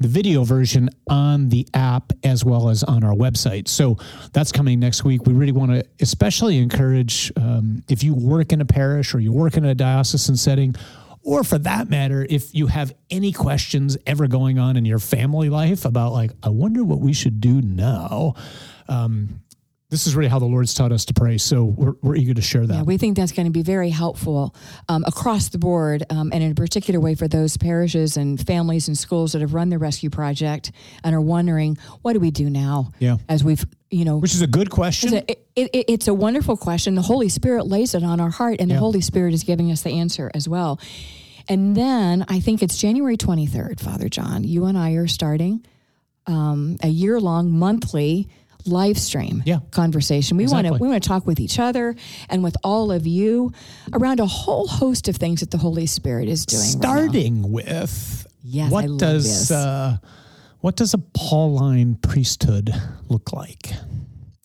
the 0.00 0.08
video 0.08 0.42
version 0.42 0.90
on 1.08 1.48
the 1.48 1.66
app 1.74 2.12
as 2.24 2.44
well 2.44 2.68
as 2.68 2.82
on 2.82 3.04
our 3.04 3.14
website. 3.14 3.68
So 3.68 3.98
that's 4.32 4.50
coming 4.50 4.80
next 4.80 5.04
week. 5.04 5.26
We 5.26 5.32
really 5.32 5.52
want 5.52 5.70
to 5.70 5.84
especially 6.00 6.58
encourage 6.58 7.30
um, 7.36 7.84
if 7.88 8.02
you 8.02 8.12
work 8.14 8.52
in 8.52 8.60
a 8.60 8.64
parish 8.64 9.14
or 9.14 9.20
you 9.20 9.32
work 9.32 9.56
in 9.56 9.64
a 9.64 9.76
diocesan 9.76 10.36
setting, 10.36 10.74
or 11.22 11.44
for 11.44 11.58
that 11.58 11.88
matter, 11.88 12.26
if 12.28 12.52
you 12.52 12.66
have 12.66 12.92
any 13.10 13.32
questions 13.32 13.96
ever 14.06 14.26
going 14.26 14.58
on 14.58 14.76
in 14.76 14.84
your 14.84 14.98
family 14.98 15.48
life 15.48 15.84
about 15.84 16.12
like, 16.12 16.32
I 16.42 16.48
wonder 16.48 16.82
what 16.82 16.98
we 16.98 17.12
should 17.12 17.40
do 17.40 17.62
now. 17.62 18.34
Um, 18.88 19.41
this 19.92 20.06
is 20.06 20.16
really 20.16 20.30
how 20.30 20.38
the 20.38 20.46
Lord's 20.46 20.72
taught 20.72 20.90
us 20.90 21.04
to 21.04 21.12
pray. 21.12 21.36
So 21.36 21.64
we're, 21.64 21.92
we're 22.00 22.16
eager 22.16 22.32
to 22.32 22.40
share 22.40 22.66
that. 22.66 22.74
Yeah, 22.74 22.82
we 22.82 22.96
think 22.96 23.14
that's 23.14 23.30
going 23.30 23.44
to 23.44 23.52
be 23.52 23.62
very 23.62 23.90
helpful 23.90 24.56
um, 24.88 25.04
across 25.06 25.50
the 25.50 25.58
board, 25.58 26.02
um, 26.08 26.30
and 26.32 26.42
in 26.42 26.50
a 26.50 26.54
particular 26.54 26.98
way 26.98 27.14
for 27.14 27.28
those 27.28 27.58
parishes 27.58 28.16
and 28.16 28.44
families 28.44 28.88
and 28.88 28.96
schools 28.96 29.32
that 29.32 29.42
have 29.42 29.52
run 29.52 29.68
the 29.68 29.76
rescue 29.76 30.08
project 30.08 30.72
and 31.04 31.14
are 31.14 31.20
wondering, 31.20 31.76
what 32.00 32.14
do 32.14 32.20
we 32.20 32.30
do 32.30 32.48
now? 32.48 32.90
Yeah. 33.00 33.18
As 33.28 33.44
we've, 33.44 33.62
you 33.90 34.06
know, 34.06 34.16
Which 34.16 34.32
is 34.32 34.40
a 34.40 34.46
good 34.46 34.70
question. 34.70 35.12
It's 35.12 35.30
a, 35.30 35.60
it, 35.60 35.70
it, 35.74 35.84
it's 35.88 36.08
a 36.08 36.14
wonderful 36.14 36.56
question. 36.56 36.94
The 36.94 37.02
Holy 37.02 37.28
Spirit 37.28 37.66
lays 37.66 37.94
it 37.94 38.02
on 38.02 38.18
our 38.18 38.30
heart, 38.30 38.60
and 38.60 38.70
the 38.70 38.76
Holy 38.76 39.02
Spirit 39.02 39.34
is 39.34 39.44
giving 39.44 39.70
us 39.70 39.82
the 39.82 39.90
answer 39.90 40.30
as 40.32 40.48
well. 40.48 40.80
And 41.50 41.76
then 41.76 42.24
I 42.28 42.40
think 42.40 42.62
it's 42.62 42.78
January 42.78 43.18
23rd, 43.18 43.78
Father 43.78 44.08
John. 44.08 44.42
You 44.42 44.64
and 44.64 44.78
I 44.78 44.92
are 44.92 45.06
starting 45.06 45.66
um, 46.26 46.78
a 46.82 46.88
year 46.88 47.20
long 47.20 47.50
monthly 47.50 48.28
live 48.66 48.98
stream 48.98 49.42
Yeah. 49.46 49.60
conversation. 49.70 50.36
We 50.36 50.46
want 50.46 50.66
to 50.66 50.74
we 50.74 50.88
want 50.88 51.02
to 51.02 51.08
talk 51.08 51.26
with 51.26 51.40
each 51.40 51.58
other 51.58 51.94
and 52.28 52.42
with 52.42 52.56
all 52.62 52.92
of 52.92 53.06
you 53.06 53.52
around 53.92 54.20
a 54.20 54.26
whole 54.26 54.66
host 54.66 55.08
of 55.08 55.16
things 55.16 55.40
that 55.40 55.50
the 55.50 55.58
Holy 55.58 55.86
Spirit 55.86 56.28
is 56.28 56.46
doing. 56.46 56.60
right 56.62 56.68
starting 56.70 57.50
with 57.52 58.26
Yes, 58.44 58.70
what 58.72 58.84
I 58.84 58.86
love 58.88 58.98
does 58.98 59.50
uh, 59.50 59.98
what 60.60 60.76
does 60.76 60.94
a 60.94 60.98
Pauline 60.98 61.96
priesthood 61.96 62.72
look 63.08 63.32
like? 63.32 63.70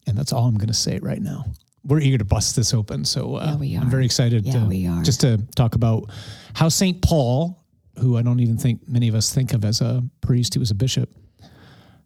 And 0.07 0.17
that's 0.17 0.31
all 0.33 0.45
I'm 0.45 0.57
going 0.57 0.67
to 0.67 0.73
say 0.73 0.99
right 0.99 1.21
now. 1.21 1.45
We're 1.83 1.99
eager 1.99 2.17
to 2.17 2.25
bust 2.25 2.55
this 2.55 2.73
open, 2.73 3.05
so 3.05 3.35
uh, 3.35 3.45
Yeah, 3.45 3.55
we 3.55 3.75
I'm 3.75 3.89
very 3.89 4.05
excited. 4.05 4.45
Yeah, 4.45 4.53
to, 4.59 4.65
we 4.65 4.87
are. 4.87 5.01
Just 5.03 5.21
to 5.21 5.37
talk 5.55 5.75
about 5.75 6.09
how 6.53 6.69
Saint 6.69 7.01
Paul, 7.01 7.63
who 7.99 8.17
I 8.17 8.21
don't 8.21 8.39
even 8.39 8.57
think 8.57 8.87
many 8.87 9.07
of 9.07 9.15
us 9.15 9.33
think 9.33 9.53
of 9.53 9.63
as 9.63 9.79
a 9.81 10.03
priest, 10.21 10.53
he 10.53 10.59
was 10.59 10.71
a 10.71 10.75
bishop. 10.75 11.09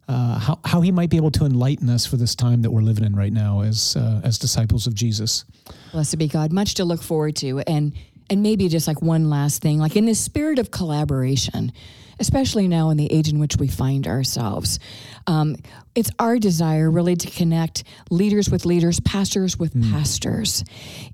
Uh, 0.08 0.38
how, 0.40 0.60
how 0.66 0.82
he 0.82 0.92
might 0.92 1.10
be 1.10 1.16
able 1.16 1.32
to 1.32 1.46
enlighten 1.46 1.90
us 1.90 2.06
for 2.06 2.18
this 2.18 2.36
time 2.36 2.62
that 2.64 2.72
we're 2.72 2.82
living 2.82 3.06
in 3.06 3.16
right 3.16 3.32
now 3.32 3.62
as 3.62 3.96
uh, 3.96 4.20
as 4.24 4.38
disciples 4.38 4.86
of 4.86 4.94
Jesus. 4.94 5.46
Blessed 5.94 6.18
be 6.18 6.28
God. 6.28 6.52
Much 6.52 6.74
to 6.76 6.86
look 6.86 7.02
forward 7.02 7.36
to. 7.38 7.60
And 7.60 7.94
and 8.32 8.42
maybe 8.42 8.70
just 8.70 8.88
like 8.88 9.02
one 9.02 9.30
last 9.30 9.62
thing, 9.62 9.78
like 9.78 9.96
in 9.96 10.06
the 10.06 10.16
spirit 10.16 10.58
of 10.58 10.72
collaboration, 10.72 11.74
especially 12.18 12.68
now 12.68 12.90
in 12.90 12.98
the 12.98 13.12
age 13.12 13.28
in 13.28 13.40
which 13.40 13.58
we 13.58 13.68
find 13.68 14.08
ourselves, 14.08 14.80
um, 15.28 15.58
it's 15.96 16.10
our 16.18 16.40
desire 16.40 16.90
really 16.90 17.18
to 17.18 17.30
connect 17.30 17.84
leaders 18.10 18.50
with 18.50 18.66
leaders, 18.66 19.02
pastors 19.02 19.60
with 19.60 19.74
pastors, 19.92 20.64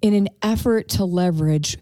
in 0.04 0.14
an 0.14 0.30
effort 0.44 0.90
to 0.90 1.06
leverage 1.06 1.78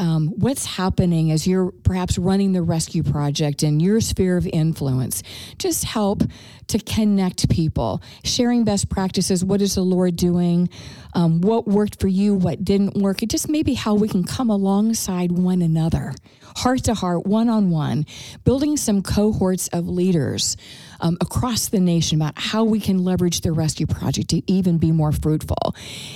um, 0.00 0.28
what's 0.28 0.64
happening 0.64 1.30
as 1.30 1.46
you're 1.46 1.72
perhaps 1.84 2.16
running 2.16 2.52
the 2.52 2.62
rescue 2.62 3.02
project 3.02 3.62
in 3.62 3.80
your 3.80 4.00
sphere 4.00 4.38
of 4.38 4.46
influence. 4.46 5.22
Just 5.58 5.84
help 5.84 6.22
to 6.68 6.78
connect 6.78 7.50
people, 7.50 8.00
sharing 8.24 8.64
best 8.64 8.88
practices. 8.88 9.44
What 9.44 9.60
is 9.60 9.74
the 9.74 9.82
Lord 9.82 10.16
doing? 10.16 10.70
Um, 11.12 11.42
what 11.42 11.68
worked 11.68 12.00
for 12.00 12.08
you? 12.08 12.34
What 12.34 12.64
didn't 12.64 12.94
work? 12.96 13.22
It 13.22 13.28
just 13.28 13.50
maybe 13.50 13.74
how 13.74 13.94
we 13.94 14.08
can 14.08 14.24
come 14.24 14.48
alongside 14.48 15.32
one 15.32 15.60
another, 15.60 16.14
heart 16.56 16.84
to 16.84 16.94
heart, 16.94 17.26
one 17.26 17.50
on 17.50 17.68
one, 17.68 18.06
building 18.44 18.78
some 18.78 19.02
cohorts 19.02 19.68
of 19.68 19.86
leaders 19.86 20.56
um, 21.00 21.16
across 21.20 21.68
the 21.68 21.80
nation 21.80 22.20
about 22.20 22.34
how 22.36 22.64
we 22.64 22.80
can 22.80 23.04
leverage 23.04 23.40
the 23.40 23.52
rescue 23.52 23.86
project 23.86 24.30
to 24.30 24.42
even 24.50 24.78
be 24.78 24.90
more 24.92 25.12
fruitful. 25.12 25.74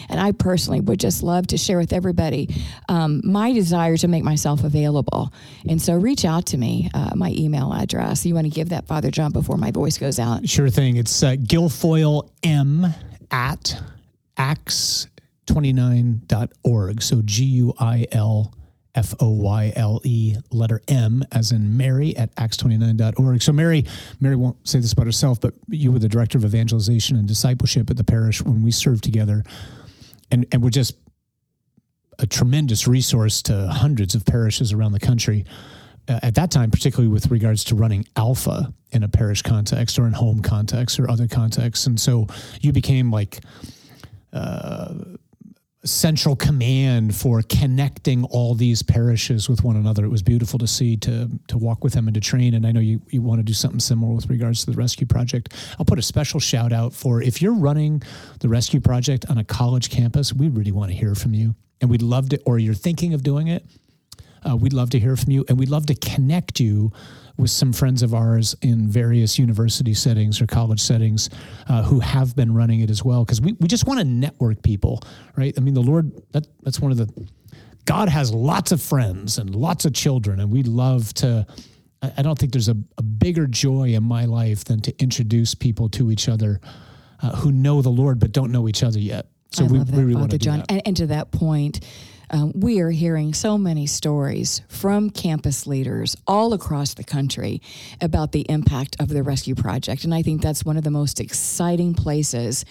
And 0.09 0.19
I 0.21 0.33
personally 0.33 0.81
would 0.81 1.00
just 1.00 1.23
love 1.23 1.47
to 1.49 1.57
share 1.57 1.79
with 1.79 1.93
everybody 1.93 2.49
um, 2.88 3.21
my 3.25 3.53
desire 3.53 3.97
to 3.99 4.09
make 4.09 4.25
myself 4.25 4.64
available. 4.64 5.33
And 5.69 5.81
so 5.81 5.95
reach 5.95 6.25
out 6.25 6.47
to 6.47 6.57
me, 6.57 6.91
uh, 6.95 7.11
my 7.14 7.31
email 7.31 7.73
address. 7.73 8.26
You 8.26 8.35
want 8.35 8.47
to 8.47 8.50
give 8.50 8.71
that, 8.71 8.87
Father 8.87 9.11
John, 9.11 9.33
before 9.33 9.57
my 9.57 9.71
voice 9.71 9.99
goes 9.99 10.19
out? 10.19 10.49
Sure 10.49 10.71
thing. 10.71 10.97
It's 10.97 11.23
uh, 11.23 11.37
M 12.43 12.87
at 13.31 13.81
acts29.org. 14.37 17.03
So 17.03 17.23
G 17.25 17.45
U 17.45 17.73
I 17.79 18.07
L 18.12 18.53
F 18.94 19.14
O 19.20 19.30
Y 19.30 19.72
L 19.74 20.00
E, 20.04 20.36
letter 20.50 20.80
M, 20.88 21.24
as 21.32 21.52
in 21.52 21.76
Mary 21.76 22.16
at 22.16 22.34
acts29.org. 22.36 23.42
So, 23.42 23.52
Mary, 23.52 23.84
Mary 24.20 24.36
won't 24.36 24.66
say 24.66 24.78
this 24.78 24.92
about 24.92 25.06
herself, 25.06 25.40
but 25.40 25.54
you 25.68 25.90
were 25.92 25.98
the 25.98 26.08
director 26.08 26.38
of 26.38 26.44
evangelization 26.44 27.16
and 27.16 27.26
discipleship 27.26 27.90
at 27.90 27.96
the 27.96 28.04
parish 28.04 28.42
when 28.42 28.62
we 28.62 28.70
served 28.70 29.02
together. 29.04 29.44
And, 30.30 30.46
and 30.52 30.62
we're 30.62 30.70
just 30.70 30.96
a 32.18 32.26
tremendous 32.26 32.86
resource 32.86 33.42
to 33.42 33.68
hundreds 33.68 34.14
of 34.14 34.24
parishes 34.24 34.72
around 34.72 34.92
the 34.92 35.00
country. 35.00 35.44
Uh, 36.06 36.20
at 36.22 36.34
that 36.34 36.50
time, 36.50 36.70
particularly 36.70 37.08
with 37.08 37.30
regards 37.30 37.64
to 37.64 37.74
running 37.74 38.06
Alpha 38.14 38.72
in 38.92 39.02
a 39.02 39.08
parish 39.08 39.42
context 39.42 39.98
or 39.98 40.06
in 40.06 40.12
home 40.12 40.42
context 40.42 41.00
or 41.00 41.10
other 41.10 41.26
contexts. 41.26 41.86
And 41.86 41.98
so 41.98 42.26
you 42.60 42.72
became 42.72 43.10
like, 43.10 43.40
uh, 44.32 44.94
central 45.85 46.35
command 46.35 47.14
for 47.14 47.43
connecting 47.43 48.25
all 48.25 48.55
these 48.55 48.83
parishes 48.83 49.49
with 49.49 49.62
one 49.62 49.76
another. 49.76 50.05
It 50.05 50.09
was 50.09 50.23
beautiful 50.23 50.59
to 50.59 50.67
see 50.67 50.97
to 50.99 51.29
to 51.49 51.59
walk 51.59 51.85
with 51.85 51.93
them 51.93 52.09
and 52.09 52.14
to 52.14 52.21
train. 52.21 52.55
And 52.55 52.67
I 52.67 52.73
know 52.73 52.81
you, 52.81 53.00
you 53.11 53.23
want 53.23 53.38
to 53.38 53.43
do 53.43 53.53
something 53.53 53.81
similar 53.81 54.14
with 54.14 54.29
regards 54.29 54.64
to 54.64 54.71
the 54.71 54.76
rescue 54.76 55.07
project. 55.07 55.55
I'll 55.79 55.85
put 55.85 55.99
a 55.99 56.03
special 56.03 56.41
shout 56.41 56.73
out 56.73 56.93
for 56.93 57.23
if 57.23 57.43
you're 57.43 57.55
running 57.55 58.03
the 58.41 58.49
rescue 58.49 58.81
project 58.81 59.26
on 59.29 59.38
a 59.38 59.45
college 59.45 59.91
campus, 59.91 60.33
we 60.33 60.49
really 60.49 60.73
want 60.73 60.91
to 60.91 60.97
hear 60.97 61.14
from 61.14 61.35
you. 61.35 61.55
And 61.81 61.91
we'd 61.91 62.03
love 62.03 62.31
to, 62.31 62.41
or 62.47 62.59
you're 62.59 62.73
thinking 62.73 63.12
of 63.12 63.23
doing 63.23 63.49
it, 63.49 63.64
uh, 64.48 64.56
we'd 64.56 64.72
love 64.72 64.90
to 64.90 64.98
hear 64.98 65.16
from 65.16 65.32
you. 65.32 65.44
And 65.48 65.58
we'd 65.58 65.70
love 65.70 65.86
to 65.86 65.94
connect 65.94 66.60
you 66.60 66.92
with 67.36 67.50
some 67.50 67.72
friends 67.72 68.02
of 68.02 68.14
ours 68.14 68.54
in 68.62 68.88
various 68.88 69.38
university 69.38 69.94
settings 69.94 70.40
or 70.40 70.46
college 70.46 70.80
settings 70.80 71.30
uh, 71.68 71.82
who 71.82 72.00
have 72.00 72.36
been 72.36 72.54
running 72.54 72.80
it 72.80 72.90
as 72.90 73.04
well 73.04 73.24
because 73.24 73.40
we, 73.40 73.52
we 73.60 73.66
just 73.66 73.86
want 73.86 73.98
to 73.98 74.04
network 74.04 74.62
people 74.62 75.00
right 75.36 75.54
i 75.56 75.60
mean 75.60 75.74
the 75.74 75.82
lord 75.82 76.12
that 76.32 76.46
that's 76.62 76.78
one 76.78 76.92
of 76.92 76.96
the 76.96 77.08
god 77.86 78.08
has 78.08 78.32
lots 78.32 78.70
of 78.70 78.80
friends 78.80 79.38
and 79.38 79.54
lots 79.54 79.84
of 79.84 79.92
children 79.92 80.38
and 80.38 80.50
we'd 80.50 80.68
love 80.68 81.12
to 81.12 81.44
i 82.16 82.22
don't 82.22 82.38
think 82.38 82.52
there's 82.52 82.68
a, 82.68 82.76
a 82.98 83.02
bigger 83.02 83.48
joy 83.48 83.88
in 83.88 84.04
my 84.04 84.26
life 84.26 84.64
than 84.64 84.80
to 84.80 84.94
introduce 85.02 85.56
people 85.56 85.88
to 85.88 86.12
each 86.12 86.28
other 86.28 86.60
uh, 87.20 87.34
who 87.34 87.50
know 87.50 87.82
the 87.82 87.90
lord 87.90 88.20
but 88.20 88.30
don't 88.30 88.52
know 88.52 88.68
each 88.68 88.84
other 88.84 89.00
yet 89.00 89.26
so 89.54 89.64
I 89.64 89.68
we, 89.68 89.78
we 89.78 90.02
really 90.02 90.14
want 90.16 90.32
to 90.32 90.38
John. 90.38 90.64
And, 90.68 90.82
and 90.84 90.96
to 90.96 91.06
that 91.08 91.30
point, 91.30 91.80
um, 92.35 92.53
we 92.53 92.81
are 92.81 92.91
hearing 92.91 93.33
so 93.33 93.57
many 93.57 93.87
stories 93.87 94.61
from 94.69 95.09
campus 95.09 95.69
leaders 95.69 96.17
all 96.26 96.53
across 96.53 96.95
the 96.95 97.05
country 97.05 97.62
about 98.00 98.33
the 98.33 98.45
impact 98.49 98.97
of 98.99 99.09
the 99.09 99.23
rescue 99.23 99.55
project. 99.55 100.03
And 100.03 100.12
I 100.12 100.23
think 100.23 100.43
that's 100.43 100.64
one 100.64 100.76
of 100.76 100.83
the 100.83 100.91
most 100.91 101.21
exciting 101.21 101.95
places 101.95 102.64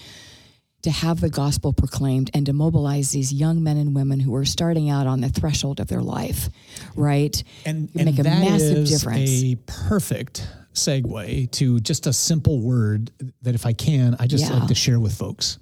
to 0.82 0.91
have 0.91 1.22
the 1.22 1.29
gospel 1.29 1.72
proclaimed 1.72 2.29
and 2.34 2.46
to 2.46 2.51
mobilize 2.51 3.12
these 3.12 3.32
young 3.32 3.63
men 3.63 3.77
and 3.77 3.96
women 3.96 4.20
who 4.20 4.36
are 4.36 4.43
starting 4.43 4.89
out 4.89 5.08
on 5.08 5.22
the 5.22 5.29
threshold 5.29 5.79
of 5.79 5.88
their 5.88 6.01
life, 6.01 6.50
right? 6.98 7.41
And, 7.65 7.89
and 7.96 8.05
make 8.05 8.20
a 8.20 8.24
massive 8.24 8.86
difference. 8.86 9.43
A 9.43 9.55
perfect 9.65 10.46
segue 10.74 11.51
to 11.51 11.79
just 11.79 12.05
a 12.05 12.12
simple 12.12 12.60
word 12.60 13.12
that, 13.43 13.55
if 13.55 13.65
I 13.65 13.72
can, 13.72 14.17
I 14.20 14.27
just 14.27 14.50
yeah. 14.50 14.60
like 14.60 14.67
to 14.67 14.75
share 14.75 15.00
with 15.00 15.15
folks. 15.15 15.58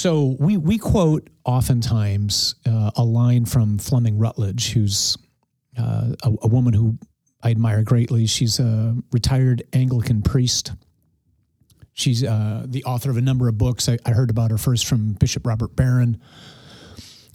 So 0.00 0.34
we 0.40 0.56
we 0.56 0.78
quote 0.78 1.28
oftentimes 1.44 2.54
uh, 2.64 2.90
a 2.96 3.04
line 3.04 3.44
from 3.44 3.76
Fleming 3.76 4.16
Rutledge, 4.16 4.72
who's 4.72 5.18
uh, 5.78 6.14
a, 6.22 6.32
a, 6.40 6.48
woman 6.48 6.72
who 6.72 6.96
I 7.42 7.50
admire 7.50 7.82
greatly. 7.82 8.24
She's 8.26 8.58
a 8.58 8.96
retired 9.12 9.62
Anglican 9.74 10.22
priest. 10.22 10.72
She's 11.92 12.24
uh, 12.24 12.64
the 12.66 12.82
author 12.84 13.10
of 13.10 13.18
a 13.18 13.20
number 13.20 13.46
of 13.46 13.58
books. 13.58 13.90
I, 13.90 13.98
I, 14.06 14.12
heard 14.12 14.30
about 14.30 14.50
her 14.50 14.56
first 14.56 14.86
from 14.86 15.12
Bishop 15.12 15.46
Robert 15.46 15.76
Barron, 15.76 16.18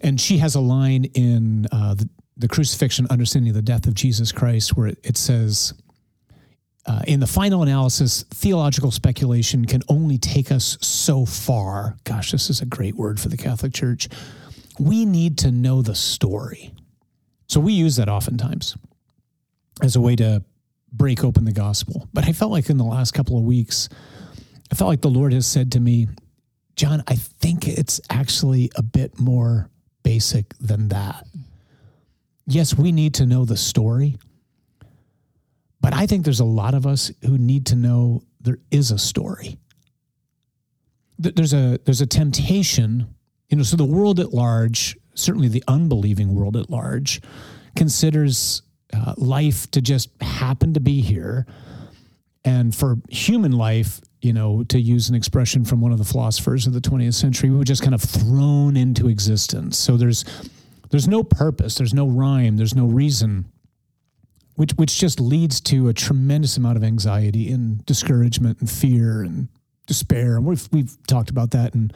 and 0.02 0.20
she 0.20 0.40
has 0.40 0.56
a 0.56 0.60
line 0.60 1.04
in 1.14 1.68
uh, 1.72 1.94
the, 1.94 2.10
the 2.36 2.48
Crucifixion, 2.48 3.06
Understanding 3.12 3.54
the 3.54 3.62
Death 3.62 3.86
of 3.86 3.94
Jesus 3.94 4.32
Christ, 4.32 4.76
where 4.76 4.88
it, 4.88 4.98
it 5.04 5.18
says 5.18 5.72
uh, 6.88 7.02
in 7.08 7.20
the 7.20 7.28
final 7.28 7.64
analysis, 7.64 8.24
theological 8.30 8.92
speculation 8.92 9.66
can 9.66 9.82
only 9.90 10.18
take 10.18 10.52
us 10.52 10.78
so 10.82 11.26
far. 11.26 11.98
Gosh, 12.04 12.32
this 12.32 12.50
is 12.50 12.62
a 12.62 12.66
great 12.66 12.96
word 12.96 13.20
for 13.20 13.30
the 13.30 13.38
Catholic 13.38 13.74
Church. 13.74 14.08
We 14.80 15.06
need 15.06 15.40
to 15.40 15.52
know 15.52 15.82
the 15.82 15.96
story. 15.96 16.74
So 17.48 17.60
we 17.60 17.74
use 17.74 17.96
that 17.96 18.10
oftentimes 18.10 18.78
as 19.82 19.96
a 19.96 20.02
way 20.02 20.16
to 20.18 20.44
break 20.92 21.24
open 21.24 21.46
the 21.46 21.52
gospel. 21.52 22.08
But 22.14 22.26
I 22.26 22.34
felt 22.34 22.52
like 22.52 22.70
in 22.70 22.78
the 22.78 22.84
last 22.84 23.12
couple 23.14 23.38
of 23.38 23.44
weeks, 23.44 23.90
I 24.72 24.76
felt 24.76 24.90
like 24.90 25.02
the 25.02 25.10
Lord 25.10 25.34
has 25.34 25.48
said 25.48 25.72
to 25.74 25.80
me, 25.80 26.08
John, 26.76 27.04
I 27.08 27.16
think 27.16 27.68
it's 27.68 28.02
actually 28.10 28.70
a 28.76 28.84
bit 28.84 29.20
more 29.20 29.70
basic 30.04 30.56
than 30.60 30.90
that. 30.90 31.26
Yes, 32.46 32.78
we 32.78 32.92
need 32.92 33.16
to 33.16 33.26
know 33.26 33.46
the 33.46 33.58
story. 33.58 34.18
But 35.86 35.94
I 35.94 36.08
think 36.08 36.24
there's 36.24 36.40
a 36.40 36.46
lot 36.46 36.74
of 36.74 36.88
us 36.88 37.12
who 37.22 37.38
need 37.38 37.68
to 37.68 37.76
know 37.76 38.24
there 38.42 38.58
is 38.72 38.90
a 38.90 38.98
story. 38.98 39.60
There's 41.20 41.54
a 41.54 41.78
there's 41.86 42.02
a 42.02 42.08
temptation, 42.08 43.14
you 43.50 43.58
know, 43.58 43.62
so 43.62 43.78
the 43.78 43.86
world 43.86 44.20
at 44.20 44.34
large, 44.34 44.98
certainly 45.14 45.48
the 45.48 45.64
unbelieving 45.68 46.34
world 46.34 46.58
at 46.58 46.72
large, 46.72 47.22
considers 47.76 48.64
uh, 48.96 49.14
life 49.16 49.70
to 49.72 49.80
just 49.80 50.10
happen 50.22 50.74
to 50.74 50.80
be 50.80 51.02
here. 51.02 51.46
And 52.44 52.74
for 52.74 52.98
human 53.12 53.52
life, 53.52 54.02
you 54.24 54.34
know, 54.34 54.64
to 54.64 54.80
use 54.80 55.10
an 55.10 55.14
expression 55.14 55.66
from 55.66 55.82
one 55.82 55.92
of 55.92 56.00
the 56.00 56.04
philosophers 56.04 56.66
of 56.66 56.74
the 56.74 56.82
20th 56.82 57.14
century, 57.14 57.52
we 57.52 57.58
were 57.58 57.64
just 57.64 57.84
kind 57.84 57.94
of 57.94 58.02
thrown 58.02 58.76
into 58.76 59.08
existence. 59.08 59.78
So 59.78 59.98
there's 59.98 60.26
there's 60.90 61.08
no 61.08 61.24
purpose, 61.24 61.76
there's 61.76 61.94
no 61.94 62.08
rhyme, 62.08 62.58
there's 62.58 62.74
no 62.74 62.88
reason 62.88 63.52
which 64.56 64.72
which 64.74 64.98
just 64.98 65.20
leads 65.20 65.60
to 65.62 65.88
a 65.90 65.94
tremendous 65.94 66.58
amount 66.58 66.78
of 66.78 66.84
anxiety 66.84 67.52
and 67.52 67.86
discouragement 67.86 68.60
and 68.60 68.70
fear 68.70 69.22
and 69.22 69.50
despair. 69.86 70.38
And 70.38 70.46
we've 70.46 70.68
we've 70.72 70.96
talked 71.08 71.30
about 71.30 71.52
that 71.52 71.76
in 71.76 71.92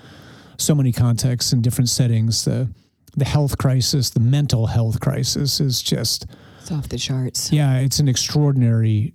so 0.58 0.75
many 0.75 0.92
contexts 0.92 1.51
and 1.51 1.63
different 1.63 1.89
settings. 1.89 2.46
The 2.46 2.70
the 3.16 3.25
health 3.25 3.58
crisis, 3.58 4.10
the 4.12 4.20
mental 4.20 4.68
health 4.68 5.00
crisis, 5.00 5.60
is 5.60 5.82
just 5.82 6.25
it's 6.62 6.72
off 6.72 6.89
the 6.89 6.98
charts. 6.98 7.51
Yeah, 7.51 7.80
it's 7.80 8.00
an 8.00 8.08
extraordinary, 8.08 9.13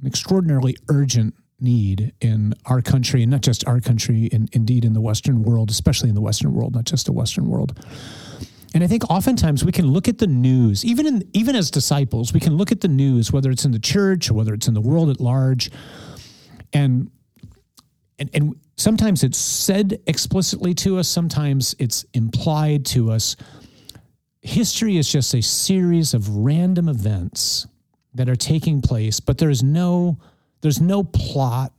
an 0.00 0.06
extraordinarily 0.06 0.76
urgent 0.88 1.34
need 1.60 2.12
in 2.20 2.54
our 2.66 2.82
country, 2.82 3.22
and 3.22 3.30
not 3.30 3.42
just 3.42 3.66
our 3.68 3.80
country, 3.80 4.28
and 4.32 4.48
indeed 4.52 4.84
in 4.84 4.92
the 4.92 5.00
Western 5.00 5.42
world, 5.42 5.70
especially 5.70 6.08
in 6.08 6.14
the 6.14 6.20
Western 6.20 6.52
world, 6.52 6.74
not 6.74 6.84
just 6.84 7.06
the 7.06 7.12
Western 7.12 7.48
world. 7.48 7.78
And 8.74 8.82
I 8.82 8.86
think 8.86 9.10
oftentimes 9.10 9.64
we 9.64 9.72
can 9.72 9.86
look 9.86 10.08
at 10.08 10.18
the 10.18 10.26
news, 10.26 10.84
even 10.84 11.06
in 11.06 11.28
even 11.34 11.54
as 11.54 11.70
disciples, 11.70 12.32
we 12.32 12.40
can 12.40 12.56
look 12.56 12.72
at 12.72 12.80
the 12.80 12.88
news, 12.88 13.30
whether 13.32 13.50
it's 13.50 13.64
in 13.64 13.72
the 13.72 13.78
church 13.78 14.30
or 14.30 14.34
whether 14.34 14.54
it's 14.54 14.66
in 14.66 14.74
the 14.74 14.80
world 14.80 15.10
at 15.10 15.20
large, 15.20 15.70
and 16.72 17.10
and 18.18 18.30
and 18.32 18.56
sometimes 18.76 19.22
it's 19.22 19.38
said 19.38 20.00
explicitly 20.06 20.72
to 20.74 20.98
us, 20.98 21.08
sometimes 21.08 21.74
it's 21.78 22.06
implied 22.14 22.86
to 22.86 23.10
us. 23.10 23.36
History 24.40 24.96
is 24.96 25.10
just 25.10 25.34
a 25.34 25.42
series 25.42 26.14
of 26.14 26.28
random 26.28 26.88
events 26.88 27.66
that 28.14 28.28
are 28.28 28.36
taking 28.36 28.80
place, 28.80 29.20
but 29.20 29.36
there's 29.36 29.62
no 29.62 30.18
there's 30.62 30.80
no 30.80 31.04
plot, 31.04 31.72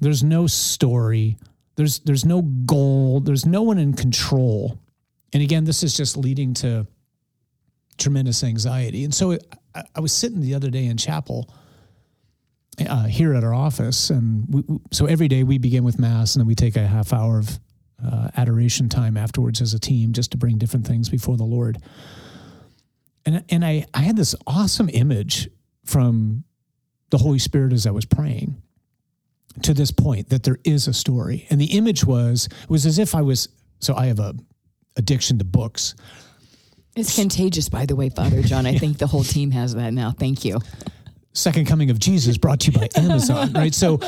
there's 0.00 0.24
no 0.24 0.46
story, 0.46 1.36
there's 1.76 1.98
there's 2.00 2.24
no 2.24 2.40
goal, 2.40 3.20
there's 3.20 3.44
no 3.44 3.60
one 3.60 3.78
in 3.78 3.92
control 3.92 4.78
and 5.34 5.42
again, 5.42 5.64
this 5.64 5.82
is 5.82 5.96
just 5.96 6.16
leading 6.16 6.54
to 6.54 6.86
tremendous 7.98 8.42
anxiety. 8.44 9.04
And 9.04 9.12
so 9.12 9.32
I, 9.74 9.82
I 9.96 10.00
was 10.00 10.12
sitting 10.12 10.40
the 10.40 10.54
other 10.54 10.70
day 10.70 10.86
in 10.86 10.96
chapel 10.96 11.52
uh, 12.80 13.04
here 13.04 13.34
at 13.34 13.44
our 13.44 13.52
office. 13.52 14.10
And 14.10 14.46
we, 14.48 14.62
so 14.92 15.06
every 15.06 15.28
day 15.28 15.42
we 15.42 15.58
begin 15.58 15.84
with 15.84 15.98
Mass 15.98 16.34
and 16.34 16.40
then 16.40 16.46
we 16.46 16.54
take 16.54 16.76
a 16.76 16.86
half 16.86 17.12
hour 17.12 17.38
of 17.38 17.58
uh, 18.04 18.28
adoration 18.36 18.88
time 18.88 19.16
afterwards 19.16 19.60
as 19.60 19.74
a 19.74 19.78
team 19.78 20.12
just 20.12 20.30
to 20.32 20.36
bring 20.36 20.56
different 20.56 20.86
things 20.86 21.08
before 21.08 21.36
the 21.36 21.44
Lord. 21.44 21.78
And 23.26 23.44
and 23.48 23.64
I 23.64 23.86
I 23.94 24.00
had 24.00 24.16
this 24.16 24.34
awesome 24.46 24.90
image 24.90 25.48
from 25.84 26.44
the 27.10 27.18
Holy 27.18 27.38
Spirit 27.38 27.72
as 27.72 27.86
I 27.86 27.90
was 27.90 28.04
praying 28.04 28.62
to 29.62 29.72
this 29.72 29.90
point 29.90 30.28
that 30.30 30.42
there 30.42 30.58
is 30.64 30.88
a 30.88 30.92
story. 30.92 31.46
And 31.50 31.60
the 31.60 31.76
image 31.76 32.04
was 32.04 32.48
was 32.68 32.86
as 32.86 32.98
if 32.98 33.14
I 33.14 33.22
was 33.22 33.48
so 33.80 33.94
I 33.94 34.06
have 34.06 34.20
a 34.20 34.34
addiction 34.96 35.38
to 35.38 35.44
books. 35.44 35.94
It's 36.96 37.16
contagious, 37.16 37.68
by 37.68 37.86
the 37.86 37.96
way, 37.96 38.08
Father 38.08 38.42
John. 38.42 38.66
I 38.66 38.78
think 38.78 38.98
the 38.98 39.06
whole 39.06 39.24
team 39.24 39.50
has 39.50 39.74
that 39.74 39.92
now. 39.92 40.12
Thank 40.12 40.44
you. 40.44 40.60
Second 41.32 41.66
Coming 41.66 41.90
of 41.90 41.98
Jesus 41.98 42.38
brought 42.38 42.60
to 42.60 42.70
you 42.70 42.78
by 42.78 42.88
Amazon, 42.94 43.52
right? 43.54 43.74
So, 43.74 44.00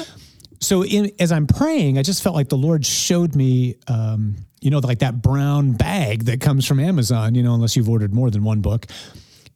so 0.60 0.84
in, 0.84 1.10
as 1.18 1.32
I'm 1.32 1.46
praying, 1.46 1.98
I 1.98 2.02
just 2.02 2.22
felt 2.22 2.36
like 2.36 2.48
the 2.48 2.56
Lord 2.56 2.86
showed 2.86 3.34
me, 3.34 3.76
um, 3.88 4.36
you 4.60 4.70
know, 4.70 4.78
like 4.78 5.00
that 5.00 5.20
brown 5.22 5.72
bag 5.72 6.26
that 6.26 6.40
comes 6.40 6.64
from 6.66 6.78
Amazon, 6.78 7.34
you 7.34 7.42
know, 7.42 7.54
unless 7.54 7.76
you've 7.76 7.90
ordered 7.90 8.14
more 8.14 8.30
than 8.30 8.44
one 8.44 8.60
book. 8.60 8.86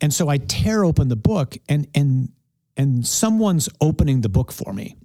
And 0.01 0.13
so 0.13 0.29
I 0.29 0.39
tear 0.39 0.85
open 0.85 1.09
the 1.09 1.17
book, 1.17 1.57
and 1.69 1.87
and 1.95 2.31
and 2.77 3.07
someone's 3.07 3.69
opening 3.81 4.23
the 4.23 4.31
book 4.31 4.51
for 4.51 4.73
me, 4.73 4.97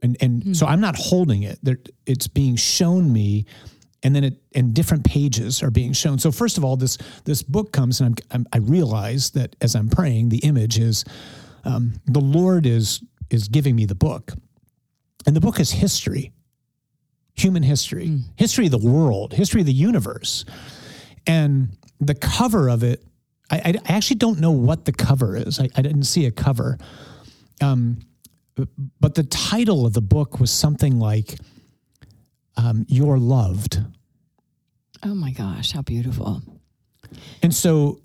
and 0.00 0.16
and 0.20 0.42
mm-hmm. 0.42 0.52
so 0.52 0.66
I'm 0.66 0.80
not 0.80 0.96
holding 0.96 1.42
it; 1.42 1.58
it's 2.06 2.28
being 2.28 2.54
shown 2.56 3.12
me 3.12 3.46
and 4.04 4.14
then 4.14 4.22
it 4.22 4.34
and 4.54 4.74
different 4.74 5.04
pages 5.04 5.62
are 5.62 5.70
being 5.70 5.92
shown. 5.92 6.18
So 6.18 6.30
first 6.30 6.58
of 6.58 6.64
all, 6.64 6.76
this 6.76 6.98
this 7.24 7.42
book 7.42 7.72
comes, 7.72 8.00
and 8.00 8.22
I'm, 8.30 8.36
I'm, 8.40 8.46
i 8.52 8.58
realize 8.58 9.30
that 9.30 9.56
as 9.60 9.74
I'm 9.74 9.88
praying, 9.88 10.28
the 10.28 10.38
image 10.38 10.78
is 10.78 11.04
um, 11.64 11.94
the 12.06 12.20
Lord 12.20 12.66
is 12.66 13.02
is 13.30 13.48
giving 13.48 13.74
me 13.74 13.86
the 13.86 13.94
book, 13.94 14.34
and 15.26 15.34
the 15.34 15.40
book 15.40 15.58
is 15.58 15.72
history, 15.72 16.32
human 17.34 17.62
history, 17.62 18.08
mm. 18.08 18.22
history 18.36 18.66
of 18.66 18.72
the 18.72 18.78
world, 18.78 19.32
history 19.32 19.62
of 19.62 19.66
the 19.66 19.72
universe, 19.72 20.44
and 21.26 21.76
the 21.98 22.14
cover 22.14 22.68
of 22.68 22.84
it. 22.84 23.02
I, 23.50 23.56
I, 23.86 23.92
actually 23.92 24.16
don't 24.16 24.40
know 24.40 24.52
what 24.52 24.86
the 24.86 24.92
cover 24.92 25.36
is. 25.36 25.60
I, 25.60 25.68
I 25.76 25.82
didn't 25.82 26.04
see 26.04 26.24
a 26.26 26.30
cover. 26.30 26.78
Um, 27.60 28.00
but 29.00 29.14
the 29.14 29.24
title 29.24 29.84
of 29.84 29.92
the 29.92 30.00
book 30.00 30.40
was 30.40 30.50
something 30.50 30.98
like 30.98 31.38
um, 32.56 32.84
"You're 32.88 33.18
Loved." 33.18 33.80
Oh 35.04 35.14
my 35.14 35.32
gosh, 35.32 35.72
how 35.72 35.82
beautiful! 35.82 36.42
And 37.42 37.54
so, 37.54 38.00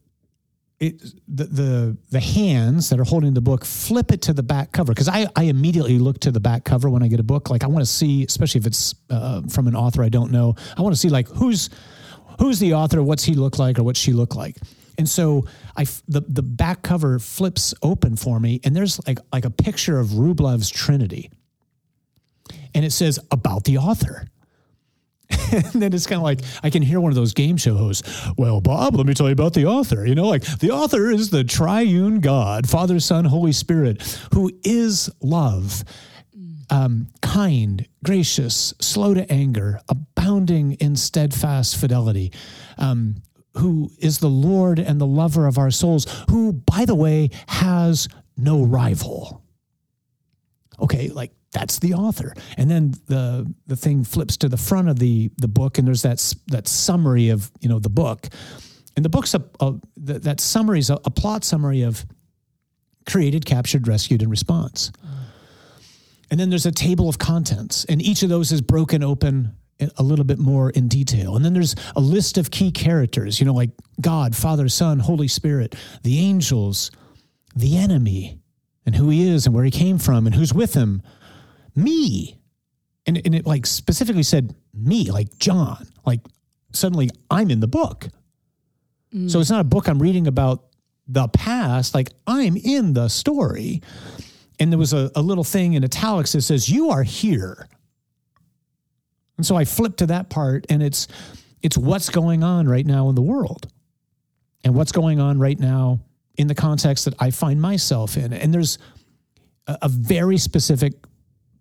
it 0.79 1.01
the 1.27 1.45
the 1.45 1.97
the 2.09 2.19
hands 2.19 2.89
that 2.89 2.99
are 2.99 3.03
holding 3.03 3.33
the 3.33 3.41
book 3.41 3.65
flip 3.65 4.11
it 4.11 4.21
to 4.23 4.33
the 4.33 4.43
back 4.43 4.71
cover 4.71 4.91
because 4.91 5.07
I 5.07 5.27
I 5.35 5.43
immediately 5.43 5.99
look 5.99 6.19
to 6.21 6.31
the 6.31 6.39
back 6.39 6.63
cover 6.63 6.89
when 6.89 7.03
I 7.03 7.07
get 7.07 7.19
a 7.19 7.23
book. 7.23 7.49
Like 7.49 7.63
I 7.63 7.67
want 7.67 7.81
to 7.81 7.91
see, 7.91 8.23
especially 8.23 8.59
if 8.59 8.67
it's 8.67 8.95
uh, 9.09 9.41
from 9.49 9.67
an 9.67 9.75
author 9.75 10.03
I 10.03 10.09
don't 10.09 10.31
know. 10.31 10.55
I 10.77 10.81
want 10.81 10.93
to 10.93 10.99
see 10.99 11.09
like 11.09 11.27
who's 11.29 11.69
who's 12.39 12.59
the 12.59 12.73
author, 12.73 13.03
what's 13.03 13.23
he 13.23 13.33
look 13.33 13.59
like, 13.59 13.79
or 13.79 13.83
what 13.83 13.97
she 13.97 14.13
look 14.13 14.35
like. 14.35 14.57
And 14.97 15.07
so 15.07 15.45
I 15.77 15.85
the 16.07 16.21
the 16.27 16.43
back 16.43 16.81
cover 16.81 17.19
flips 17.19 17.73
open 17.81 18.17
for 18.17 18.39
me, 18.39 18.59
and 18.63 18.75
there's 18.75 19.05
like 19.07 19.19
like 19.31 19.45
a 19.45 19.49
picture 19.49 19.99
of 19.99 20.09
Rublev's 20.09 20.69
Trinity, 20.69 21.29
and 22.73 22.83
it 22.83 22.91
says 22.91 23.19
about 23.31 23.63
the 23.63 23.77
author. 23.77 24.25
and 25.73 25.81
then 25.81 25.93
it's 25.93 26.05
kind 26.05 26.17
of 26.17 26.23
like 26.23 26.41
I 26.63 26.69
can 26.69 26.81
hear 26.81 26.99
one 26.99 27.11
of 27.11 27.15
those 27.15 27.33
game 27.33 27.57
show 27.57 27.75
hosts. 27.75 28.27
Well, 28.37 28.61
Bob, 28.61 28.95
let 28.95 29.05
me 29.05 29.13
tell 29.13 29.27
you 29.27 29.33
about 29.33 29.53
the 29.53 29.65
author. 29.65 30.05
You 30.05 30.15
know, 30.15 30.27
like 30.27 30.43
the 30.59 30.71
author 30.71 31.09
is 31.09 31.29
the 31.29 31.43
triune 31.43 32.19
God, 32.19 32.69
Father, 32.69 32.99
Son, 32.99 33.25
Holy 33.25 33.51
Spirit, 33.51 34.01
who 34.33 34.51
is 34.63 35.09
love, 35.21 35.83
um, 36.69 37.07
kind, 37.21 37.87
gracious, 38.03 38.73
slow 38.79 39.13
to 39.13 39.31
anger, 39.31 39.79
abounding 39.89 40.73
in 40.73 40.95
steadfast 40.95 41.77
fidelity. 41.77 42.31
Um, 42.77 43.21
who 43.55 43.89
is 43.97 44.19
the 44.19 44.29
Lord 44.29 44.79
and 44.79 45.01
the 45.01 45.07
lover 45.07 45.47
of 45.47 45.57
our 45.57 45.71
souls, 45.71 46.05
who, 46.29 46.53
by 46.53 46.85
the 46.85 46.95
way, 46.95 47.31
has 47.47 48.07
no 48.37 48.63
rival. 48.63 49.43
Okay, 50.79 51.09
like 51.09 51.31
that's 51.51 51.79
the 51.79 51.93
author. 51.93 52.33
And 52.57 52.69
then 52.69 52.93
the 53.07 53.51
the 53.67 53.75
thing 53.75 54.03
flips 54.03 54.37
to 54.37 54.49
the 54.49 54.57
front 54.57 54.89
of 54.89 54.99
the 54.99 55.31
the 55.37 55.47
book, 55.47 55.77
and 55.77 55.87
there's 55.87 56.03
that 56.03 56.33
that 56.47 56.67
summary 56.67 57.29
of 57.29 57.51
you 57.59 57.69
know 57.69 57.79
the 57.79 57.89
book, 57.89 58.27
and 58.95 59.03
the 59.03 59.09
book's 59.09 59.33
a, 59.33 59.43
a 59.59 59.73
that 59.97 60.39
summary 60.39 60.79
is 60.79 60.89
a, 60.89 60.99
a, 61.05 61.09
plot 61.09 61.43
summary 61.43 61.81
of 61.81 62.05
created, 63.07 63.45
captured, 63.45 63.87
rescued, 63.87 64.21
and 64.21 64.29
response. 64.29 64.91
And 66.31 66.39
then 66.39 66.51
there's 66.51 66.67
a 66.67 66.71
table 66.71 67.09
of 67.09 67.17
contents, 67.17 67.85
and 67.85 68.01
each 68.01 68.21
of 68.21 68.29
those 68.29 68.51
is 68.51 68.61
broken 68.61 69.03
open 69.03 69.55
a 69.97 70.03
little 70.03 70.25
bit 70.25 70.37
more 70.37 70.69
in 70.71 70.87
detail. 70.87 71.35
And 71.35 71.43
then 71.43 71.53
there's 71.53 71.73
a 71.95 72.01
list 72.01 72.37
of 72.37 72.51
key 72.51 72.71
characters, 72.71 73.39
you 73.39 73.45
know, 73.45 73.53
like 73.53 73.71
God, 74.01 74.35
Father, 74.35 74.67
Son, 74.67 74.99
Holy 74.99 75.29
Spirit, 75.29 75.73
the 76.03 76.19
angels, 76.19 76.91
the 77.55 77.77
enemy, 77.77 78.39
and 78.85 78.95
who 78.95 79.09
he 79.09 79.29
is 79.29 79.45
and 79.45 79.55
where 79.55 79.63
he 79.63 79.71
came 79.71 79.97
from 79.97 80.25
and 80.25 80.35
who's 80.35 80.53
with 80.53 80.73
him 80.73 81.01
me. 81.75 82.39
And, 83.05 83.21
and 83.25 83.33
it 83.33 83.45
like 83.45 83.65
specifically 83.65 84.23
said 84.23 84.55
me, 84.73 85.11
like 85.11 85.37
John. 85.39 85.87
Like 86.05 86.21
suddenly 86.71 87.09
I'm 87.29 87.49
in 87.49 87.59
the 87.59 87.67
book. 87.67 88.07
Mm. 89.13 89.29
So 89.29 89.39
it's 89.39 89.49
not 89.49 89.61
a 89.61 89.65
book 89.65 89.87
I'm 89.87 90.01
reading 90.01 90.27
about 90.27 90.65
the 91.07 91.27
past. 91.27 91.95
Like 91.95 92.09
I'm 92.27 92.55
in 92.57 92.93
the 92.93 93.07
story. 93.07 93.81
And 94.59 94.71
there 94.71 94.79
was 94.79 94.93
a, 94.93 95.09
a 95.15 95.21
little 95.21 95.43
thing 95.43 95.73
in 95.73 95.83
italics 95.83 96.33
that 96.33 96.41
says, 96.41 96.69
You 96.69 96.89
are 96.89 97.03
here. 97.03 97.67
And 99.37 99.45
so 99.45 99.55
I 99.55 99.63
flip 99.63 99.97
to 99.97 100.07
that 100.07 100.29
part 100.29 100.65
and 100.69 100.83
it's 100.83 101.07
it's 101.61 101.77
what's 101.77 102.09
going 102.09 102.43
on 102.43 102.67
right 102.67 102.85
now 102.85 103.09
in 103.09 103.15
the 103.15 103.21
world 103.21 103.67
and 104.63 104.75
what's 104.75 104.91
going 104.91 105.19
on 105.19 105.39
right 105.39 105.59
now 105.59 105.99
in 106.37 106.47
the 106.47 106.55
context 106.55 107.05
that 107.05 107.13
I 107.19 107.31
find 107.31 107.61
myself 107.61 108.17
in. 108.17 108.33
And 108.33 108.53
there's 108.53 108.77
a, 109.67 109.77
a 109.83 109.89
very 109.89 110.37
specific 110.37 110.93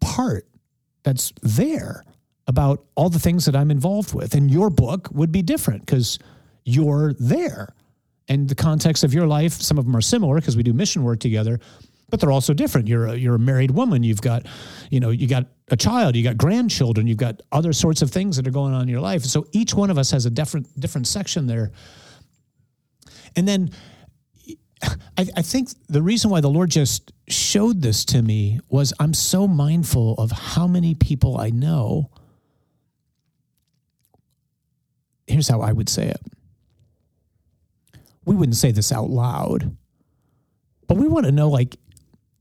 part 0.01 0.47
that's 1.03 1.33
there 1.43 2.05
about 2.47 2.85
all 2.95 3.11
the 3.11 3.19
things 3.19 3.45
that 3.45 3.55
I'm 3.55 3.71
involved 3.71 4.15
with. 4.15 4.35
And 4.35 4.51
your 4.51 4.71
book 4.71 5.09
would 5.13 5.31
be 5.31 5.43
different 5.43 5.85
because 5.85 6.19
you're 6.65 7.13
there. 7.15 7.69
And 8.29 8.49
the 8.49 8.55
context 8.55 9.05
of 9.05 9.15
your 9.15 9.27
life, 9.27 9.53
some 9.53 9.79
of 9.79 9.85
them 9.85 9.97
are 9.97 10.01
similar 10.01 10.37
because 10.37 10.57
we 10.57 10.63
do 10.63 10.73
mission 10.73 11.03
work 11.03 11.21
together, 11.21 11.61
but 12.11 12.21
they're 12.21 12.33
also 12.33 12.53
different. 12.53 12.89
You're 12.89 13.07
a, 13.07 13.17
you're 13.17 13.37
a 13.37 13.39
married 13.39 13.71
woman. 13.71 14.03
You've 14.03 14.21
got, 14.21 14.47
you 14.91 15.01
know, 15.01 15.11
you 15.11 15.27
got 15.27 15.47
a 15.71 15.77
child. 15.77 16.17
You 16.17 16.23
got 16.25 16.37
grandchildren. 16.37 17.07
You've 17.07 17.19
got 17.19 17.41
other 17.53 17.73
sorts 17.73 18.03
of 18.03 18.11
things 18.11 18.37
that 18.37 18.47
are 18.47 18.51
going 18.51 18.75
on 18.75 18.83
in 18.83 18.89
your 18.89 19.01
life. 19.01 19.25
So 19.25 19.47
each 19.53 19.75
one 19.75 19.91
of 19.91 19.99
us 19.99 20.11
has 20.11 20.27
a 20.27 20.31
different 20.31 20.69
different 20.81 21.07
section 21.07 21.47
there. 21.47 21.71
And 23.37 23.47
then 23.47 23.71
I, 24.83 25.27
I 25.37 25.43
think 25.43 25.71
the 25.89 26.03
reason 26.03 26.31
why 26.31 26.41
the 26.41 26.51
Lord 26.51 26.71
just 26.71 27.13
showed 27.33 27.83
this 27.83 28.05
to 28.07 28.23
me 28.23 28.61
was 28.69 28.93
I'm 28.99 29.15
so 29.15 29.47
mindful 29.47 30.15
of 30.15 30.31
how 30.31 30.67
many 30.67 30.95
people 30.95 31.39
I 31.39 31.51
know. 31.51 32.11
Here's 35.27 35.49
how 35.49 35.61
I 35.61 35.73
would 35.73 35.89
say 35.89 36.09
it. 36.09 36.21
We 38.25 38.35
wouldn't 38.35 38.57
say 38.57 38.73
this 38.73 38.93
out 38.93 39.11
loud, 39.11 39.77
but 40.87 40.97
we 40.97 41.09
want 41.09 41.27
to 41.27 41.33
know 41.33 41.49
like, 41.49 41.77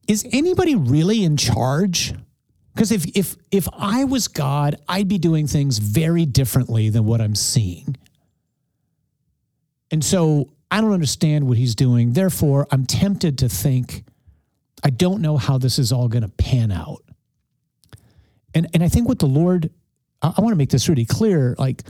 is 0.07 0.25
anybody 0.31 0.75
really 0.75 1.23
in 1.23 1.37
charge? 1.37 2.13
Because 2.73 2.91
if 2.91 3.05
if 3.15 3.35
if 3.51 3.67
I 3.73 4.03
was 4.03 4.27
God, 4.27 4.75
I'd 4.87 5.07
be 5.07 5.17
doing 5.17 5.47
things 5.47 5.79
very 5.79 6.25
differently 6.25 6.89
than 6.89 7.05
what 7.05 7.21
I'm 7.21 7.35
seeing. 7.35 7.97
And 9.91 10.03
so 10.03 10.51
I 10.69 10.81
don't 10.81 10.93
understand 10.93 11.47
what 11.47 11.57
he's 11.57 11.75
doing. 11.75 12.13
Therefore, 12.13 12.67
I'm 12.71 12.85
tempted 12.85 13.37
to 13.39 13.49
think, 13.49 14.03
I 14.83 14.89
don't 14.89 15.21
know 15.21 15.37
how 15.37 15.57
this 15.57 15.79
is 15.79 15.91
all 15.91 16.07
going 16.07 16.23
to 16.23 16.29
pan 16.29 16.71
out. 16.71 17.03
And, 18.53 18.67
and 18.73 18.83
I 18.83 18.89
think 18.89 19.07
what 19.07 19.19
the 19.19 19.27
Lord, 19.27 19.69
I, 20.21 20.33
I 20.37 20.41
want 20.41 20.53
to 20.53 20.57
make 20.57 20.69
this 20.69 20.87
really 20.87 21.05
clear. 21.05 21.55
Like, 21.57 21.83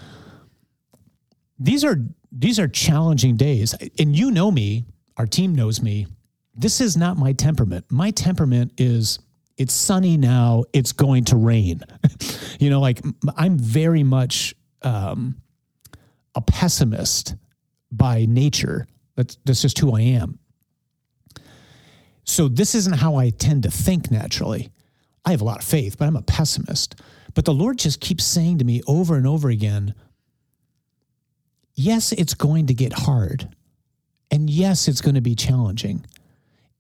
these 1.60 1.84
are 1.84 1.98
these 2.32 2.60
are 2.60 2.68
challenging 2.68 3.36
days. 3.36 3.74
And 3.98 4.16
you 4.16 4.32
know 4.32 4.52
me, 4.52 4.86
our 5.18 5.26
team 5.26 5.56
knows 5.56 5.82
me. 5.82 6.08
This 6.56 6.82
is 6.82 6.98
not 6.98 7.18
my 7.18 7.34
temperament. 7.34 7.86
My 7.90 8.12
temperament 8.12 8.74
is 8.78 9.20
it's 9.58 9.74
sunny 9.74 10.18
now, 10.18 10.66
it's 10.74 10.92
going 10.92 11.24
to 11.26 11.36
rain. 11.36 11.82
you 12.60 12.70
know, 12.70 12.80
like 12.80 13.02
I'm 13.36 13.58
very 13.58 14.04
much 14.04 14.54
um, 14.84 15.42
a 16.36 16.42
pessimist 16.42 17.36
by 17.92 18.26
nature. 18.26 18.88
That's, 19.16 19.38
that's 19.46 19.62
just 19.62 19.80
who 19.80 19.96
I 19.96 20.02
am. 20.02 20.38
So 22.28 22.50
this 22.50 22.76
isn't 22.76 22.98
how 22.98 23.16
I 23.16 23.32
tend 23.32 23.64
to 23.64 23.72
think 23.72 24.12
naturally. 24.12 24.70
I 25.26 25.32
have 25.32 25.42
a 25.42 25.46
lot 25.46 25.60
of 25.60 25.66
faith, 25.66 25.98
but 25.98 26.08
I'm 26.08 26.18
a 26.18 26.22
pessimist. 26.22 27.02
But 27.34 27.46
the 27.46 27.54
Lord 27.54 27.80
just 27.80 28.02
keeps 28.02 28.26
saying 28.26 28.60
to 28.60 28.66
me 28.66 28.84
over 28.88 29.16
and 29.16 29.28
over 29.28 29.50
again, 29.50 29.96
yes, 31.76 32.12
it's 32.14 32.36
going 32.36 32.68
to 32.68 32.76
get 32.76 32.94
hard. 32.94 33.50
And 34.32 34.50
yes, 34.50 34.88
it's 34.90 35.02
going 35.02 35.16
to 35.16 35.22
be 35.22 35.36
challenging. 35.36 36.06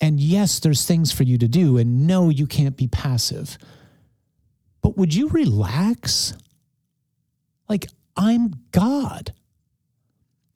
And 0.01 0.19
yes, 0.19 0.59
there's 0.59 0.85
things 0.85 1.11
for 1.13 1.23
you 1.23 1.37
to 1.39 1.47
do. 1.47 1.77
And 1.77 2.07
no, 2.07 2.29
you 2.29 2.47
can't 2.47 2.77
be 2.77 2.87
passive. 2.87 3.57
But 4.81 4.97
would 4.97 5.15
you 5.15 5.29
relax? 5.29 6.33
Like, 7.69 7.87
I'm 8.17 8.53
God. 8.71 9.33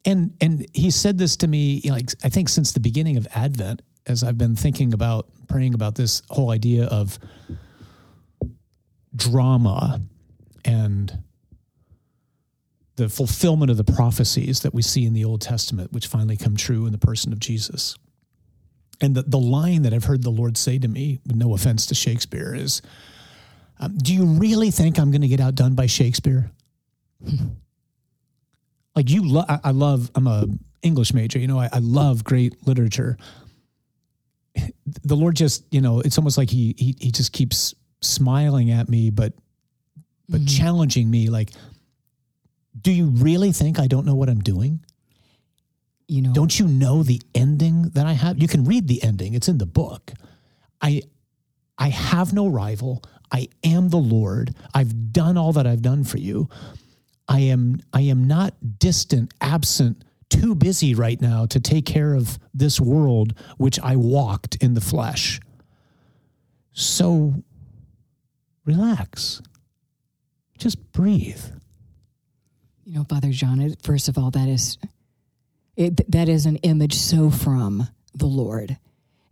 and 0.04 0.34
and 0.40 0.66
he 0.74 0.90
said 0.90 1.18
this 1.18 1.36
to 1.38 1.48
me 1.48 1.82
like 1.90 2.10
I 2.24 2.28
think 2.28 2.48
since 2.48 2.72
the 2.72 2.80
beginning 2.80 3.16
of 3.16 3.26
Advent, 3.34 3.82
as 4.06 4.22
I've 4.22 4.38
been 4.38 4.56
thinking 4.56 4.92
about 4.92 5.28
praying 5.48 5.74
about 5.74 5.94
this 5.94 6.22
whole 6.30 6.50
idea 6.50 6.86
of 6.86 7.18
drama 9.14 10.00
and 10.64 11.22
the 12.96 13.08
fulfillment 13.08 13.70
of 13.70 13.76
the 13.76 13.84
prophecies 13.84 14.60
that 14.60 14.74
we 14.74 14.82
see 14.82 15.04
in 15.06 15.14
the 15.14 15.24
Old 15.24 15.40
Testament, 15.40 15.92
which 15.92 16.06
finally 16.06 16.36
come 16.36 16.56
true 16.56 16.86
in 16.86 16.92
the 16.92 16.98
person 16.98 17.32
of 17.32 17.38
Jesus. 17.38 17.96
And 19.00 19.14
the, 19.14 19.22
the 19.22 19.38
line 19.38 19.82
that 19.82 19.92
I've 19.92 20.04
heard 20.04 20.22
the 20.22 20.30
Lord 20.30 20.56
say 20.56 20.78
to 20.78 20.88
me, 20.88 21.20
with 21.26 21.36
no 21.36 21.54
offense 21.54 21.86
to 21.86 21.94
Shakespeare, 21.94 22.54
is 22.54 22.82
um, 23.80 23.96
Do 23.96 24.14
you 24.14 24.24
really 24.24 24.70
think 24.70 24.98
I'm 24.98 25.10
going 25.10 25.22
to 25.22 25.28
get 25.28 25.40
outdone 25.40 25.74
by 25.74 25.86
Shakespeare? 25.86 26.50
like 28.96 29.10
you, 29.10 29.26
lo- 29.26 29.44
I, 29.48 29.58
I, 29.64 29.70
love, 29.72 30.10
I'm 30.14 30.26
a 30.26 30.46
English 30.82 31.14
major, 31.14 31.38
you 31.38 31.48
know, 31.48 31.58
I, 31.58 31.68
I 31.72 31.78
love 31.78 32.24
great 32.24 32.66
literature. 32.66 33.16
The 35.04 35.16
Lord 35.16 35.36
just, 35.36 35.64
you 35.70 35.80
know, 35.80 36.00
it's 36.00 36.18
almost 36.18 36.36
like 36.36 36.50
he, 36.50 36.74
he, 36.78 36.96
he 37.00 37.10
just 37.10 37.32
keeps 37.32 37.74
smiling 38.00 38.70
at 38.70 38.88
me, 38.88 39.10
but, 39.10 39.32
but 40.28 40.40
mm-hmm. 40.40 40.46
challenging 40.46 41.10
me 41.10 41.28
like, 41.28 41.50
do 42.80 42.90
you 42.90 43.06
really 43.06 43.52
think 43.52 43.78
I 43.78 43.86
don't 43.86 44.06
know 44.06 44.14
what 44.14 44.28
I'm 44.28 44.40
doing? 44.40 44.80
You 46.08 46.22
know, 46.22 46.32
don't 46.32 46.58
you 46.58 46.66
know 46.66 47.02
the 47.02 47.22
ending 47.34 47.90
that 47.94 48.06
I 48.06 48.12
have? 48.12 48.38
You 48.38 48.48
can 48.48 48.64
read 48.64 48.88
the 48.88 49.02
ending; 49.02 49.34
it's 49.34 49.48
in 49.48 49.58
the 49.58 49.66
book. 49.66 50.12
I, 50.80 51.02
I 51.78 51.88
have 51.88 52.32
no 52.32 52.48
rival. 52.48 53.02
I 53.30 53.48
am 53.64 53.88
the 53.88 53.98
Lord. 53.98 54.54
I've 54.74 55.12
done 55.12 55.38
all 55.38 55.52
that 55.52 55.66
I've 55.66 55.80
done 55.80 56.04
for 56.04 56.18
you. 56.18 56.48
I 57.28 57.40
am. 57.40 57.80
I 57.92 58.02
am 58.02 58.26
not 58.26 58.54
distant, 58.78 59.32
absent, 59.40 60.04
too 60.32 60.54
busy 60.54 60.94
right 60.94 61.20
now 61.20 61.46
to 61.46 61.60
take 61.60 61.86
care 61.86 62.14
of 62.14 62.38
this 62.54 62.80
world 62.80 63.34
which 63.58 63.78
I 63.80 63.96
walked 63.96 64.56
in 64.56 64.74
the 64.74 64.80
flesh. 64.80 65.40
So, 66.72 67.34
relax. 68.64 69.42
Just 70.58 70.92
breathe. 70.92 71.42
You 72.84 72.94
know, 72.94 73.04
Father 73.04 73.30
John, 73.30 73.74
first 73.82 74.08
of 74.08 74.18
all, 74.18 74.30
that 74.30 74.48
is 74.48 74.78
it, 75.76 76.10
that 76.10 76.28
is 76.28 76.46
an 76.46 76.56
image 76.56 76.94
so 76.94 77.30
from 77.30 77.88
the 78.14 78.26
Lord. 78.26 78.76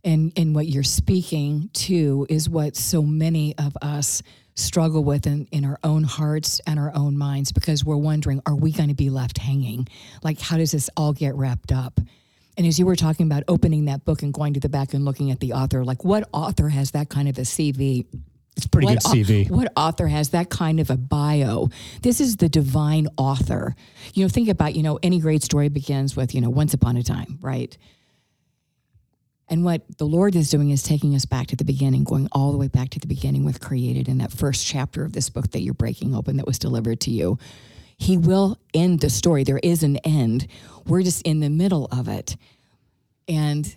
And 0.03 0.33
and 0.37 0.55
what 0.55 0.67
you're 0.67 0.83
speaking 0.83 1.69
to 1.75 2.27
is 2.31 2.49
what 2.49 2.75
so 2.75 3.03
many 3.03 3.57
of 3.59 3.77
us 3.83 4.23
struggle 4.61 5.03
with 5.05 5.27
in, 5.27 5.47
in 5.51 5.65
our 5.65 5.79
own 5.83 6.05
hearts 6.05 6.61
and 6.67 6.79
our 6.79 6.93
own 6.95 7.17
minds 7.17 7.53
because 7.53 7.85
we're 7.85 7.97
wondering, 7.97 8.43
are 8.47 8.55
we 8.55 8.73
going 8.73 8.89
to 8.89 8.95
be 8.95 9.11
left 9.11 9.39
hanging? 9.39 9.89
Like, 10.23 10.41
how 10.41 10.57
does 10.57 10.73
this 10.73 10.91
all 10.97 11.13
get 11.13 11.35
wrapped 11.35 11.73
up? 11.73 12.01
And 12.57 12.67
as 12.67 12.79
you 12.79 12.87
were 12.87 12.97
talking 12.97 13.27
about 13.27 13.45
opening 13.49 13.87
that 13.87 14.05
book 14.05 14.23
and 14.23 14.35
going 14.35 14.55
to 14.55 14.61
the 14.61 14.69
back 14.69 14.93
and 14.93 15.05
looking 15.05 15.31
at 15.31 15.41
the 15.41 15.55
author, 15.55 15.85
like 15.85 16.05
what 16.05 16.29
author 16.33 16.69
has 16.69 16.91
that 16.91 17.09
kind 17.09 17.29
of 17.29 17.39
a 17.39 17.43
CV? 17.43 18.07
It's 18.57 18.67
pretty 18.67 18.89
what, 18.89 19.03
good 19.03 19.27
CV. 19.27 19.51
What 19.51 19.73
author 19.77 20.07
has 20.07 20.31
that 20.31 20.51
kind 20.51 20.81
of 20.81 20.91
a 20.91 20.97
bio? 20.97 21.71
This 22.03 22.21
is 22.21 22.37
the 22.37 22.49
divine 22.49 23.09
author. 23.17 23.75
You 24.13 24.25
know, 24.25 24.29
think 24.29 24.49
about, 24.49 24.75
you 24.75 24.83
know, 24.83 24.99
any 25.03 25.21
great 25.21 25.43
story 25.43 25.69
begins 25.69 26.17
with, 26.17 26.35
you 26.35 26.41
know, 26.41 26.51
once 26.51 26.75
upon 26.75 26.97
a 26.97 27.03
time, 27.03 27.39
right? 27.41 27.77
And 29.51 29.65
what 29.65 29.83
the 29.99 30.07
Lord 30.07 30.37
is 30.37 30.49
doing 30.49 30.71
is 30.71 30.85
taking 30.85 31.15
us 31.17 31.25
back 31.25 31.49
to 31.49 31.57
the 31.57 31.65
beginning, 31.65 32.05
going 32.05 32.29
all 32.31 32.53
the 32.53 32.59
way 32.59 32.69
back 32.69 32.91
to 32.91 33.01
the 33.01 33.09
beginning 33.09 33.45
with 33.45 33.61
created 33.61 34.09
in 34.09 34.19
that 34.19 34.31
first 34.31 34.65
chapter 34.65 35.05
of 35.05 35.13
this 35.13 35.29
book 35.29 35.51
that 35.51 35.61
you're 35.61 35.75
breaking 35.75 36.15
open 36.15 36.37
that 36.37 36.47
was 36.47 36.59
delivered 36.59 37.01
to 37.01 37.11
you. 37.11 37.37
He 37.99 38.17
will 38.17 38.59
end 38.73 39.01
the 39.01 39.11
story. 39.11 39.43
There 39.43 39.61
is 39.61 39.83
an 39.83 39.97
end. 39.99 40.47
We're 40.87 41.03
just 41.03 41.23
in 41.23 41.41
the 41.41 41.51
middle 41.51 41.87
of 41.91 42.07
it. 42.09 42.37
And 43.27 43.75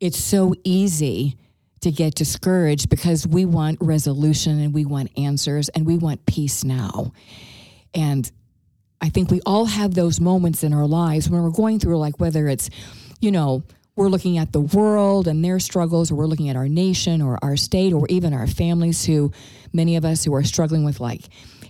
it's 0.00 0.18
so 0.18 0.54
easy 0.64 1.36
to 1.82 1.92
get 1.92 2.16
discouraged 2.16 2.88
because 2.88 3.26
we 3.26 3.44
want 3.44 3.78
resolution 3.80 4.58
and 4.60 4.74
we 4.74 4.84
want 4.84 5.16
answers 5.16 5.68
and 5.68 5.86
we 5.86 5.98
want 5.98 6.26
peace 6.26 6.64
now. 6.64 7.12
And 7.94 8.30
I 9.00 9.08
think 9.08 9.30
we 9.30 9.40
all 9.46 9.66
have 9.66 9.94
those 9.94 10.20
moments 10.20 10.64
in 10.64 10.72
our 10.72 10.86
lives 10.86 11.30
when 11.30 11.42
we're 11.42 11.50
going 11.50 11.78
through, 11.78 11.98
like, 11.98 12.20
whether 12.20 12.48
it's, 12.48 12.70
you 13.20 13.30
know, 13.30 13.62
we're 13.96 14.08
looking 14.08 14.38
at 14.38 14.52
the 14.52 14.60
world 14.60 15.28
and 15.28 15.44
their 15.44 15.58
struggles, 15.58 16.10
or 16.10 16.14
we're 16.14 16.26
looking 16.26 16.48
at 16.48 16.56
our 16.56 16.68
nation 16.68 17.20
or 17.20 17.38
our 17.42 17.56
state, 17.56 17.92
or 17.92 18.06
even 18.08 18.32
our 18.32 18.46
families 18.46 19.04
who, 19.04 19.32
many 19.72 19.96
of 19.96 20.04
us 20.04 20.24
who 20.24 20.34
are 20.34 20.44
struggling 20.44 20.84
with 20.84 21.00
like 21.00 21.22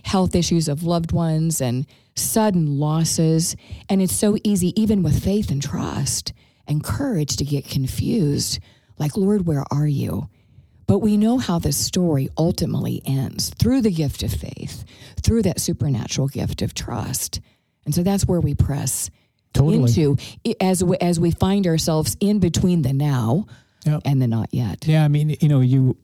health 0.03 0.35
issues 0.35 0.67
of 0.67 0.83
loved 0.83 1.11
ones 1.11 1.61
and 1.61 1.85
sudden 2.15 2.79
losses. 2.79 3.55
And 3.89 4.01
it's 4.01 4.15
so 4.15 4.37
easy, 4.43 4.79
even 4.81 5.03
with 5.03 5.23
faith 5.23 5.51
and 5.51 5.61
trust 5.61 6.33
and 6.67 6.83
courage, 6.83 7.35
to 7.37 7.45
get 7.45 7.67
confused 7.67 8.59
like, 8.97 9.17
Lord, 9.17 9.45
where 9.45 9.65
are 9.71 9.87
you? 9.87 10.29
But 10.85 10.99
we 10.99 11.17
know 11.17 11.37
how 11.37 11.59
the 11.59 11.71
story 11.71 12.29
ultimately 12.37 13.01
ends 13.05 13.49
through 13.49 13.81
the 13.81 13.91
gift 13.91 14.23
of 14.23 14.31
faith, 14.31 14.83
through 15.21 15.41
that 15.43 15.59
supernatural 15.59 16.27
gift 16.27 16.61
of 16.61 16.73
trust. 16.73 17.41
And 17.85 17.95
so 17.95 18.03
that's 18.03 18.25
where 18.25 18.41
we 18.41 18.53
press 18.53 19.09
totally. 19.53 19.89
into 19.89 20.17
as 20.59 20.83
we, 20.83 20.97
as 20.97 21.19
we 21.19 21.31
find 21.31 21.67
ourselves 21.67 22.17
in 22.19 22.39
between 22.39 22.81
the 22.81 22.93
now 22.93 23.45
yep. 23.85 24.01
and 24.05 24.21
the 24.21 24.27
not 24.27 24.53
yet. 24.53 24.85
Yeah, 24.87 25.03
I 25.03 25.07
mean, 25.07 25.35
you 25.39 25.49
know, 25.49 25.61
you 25.61 25.97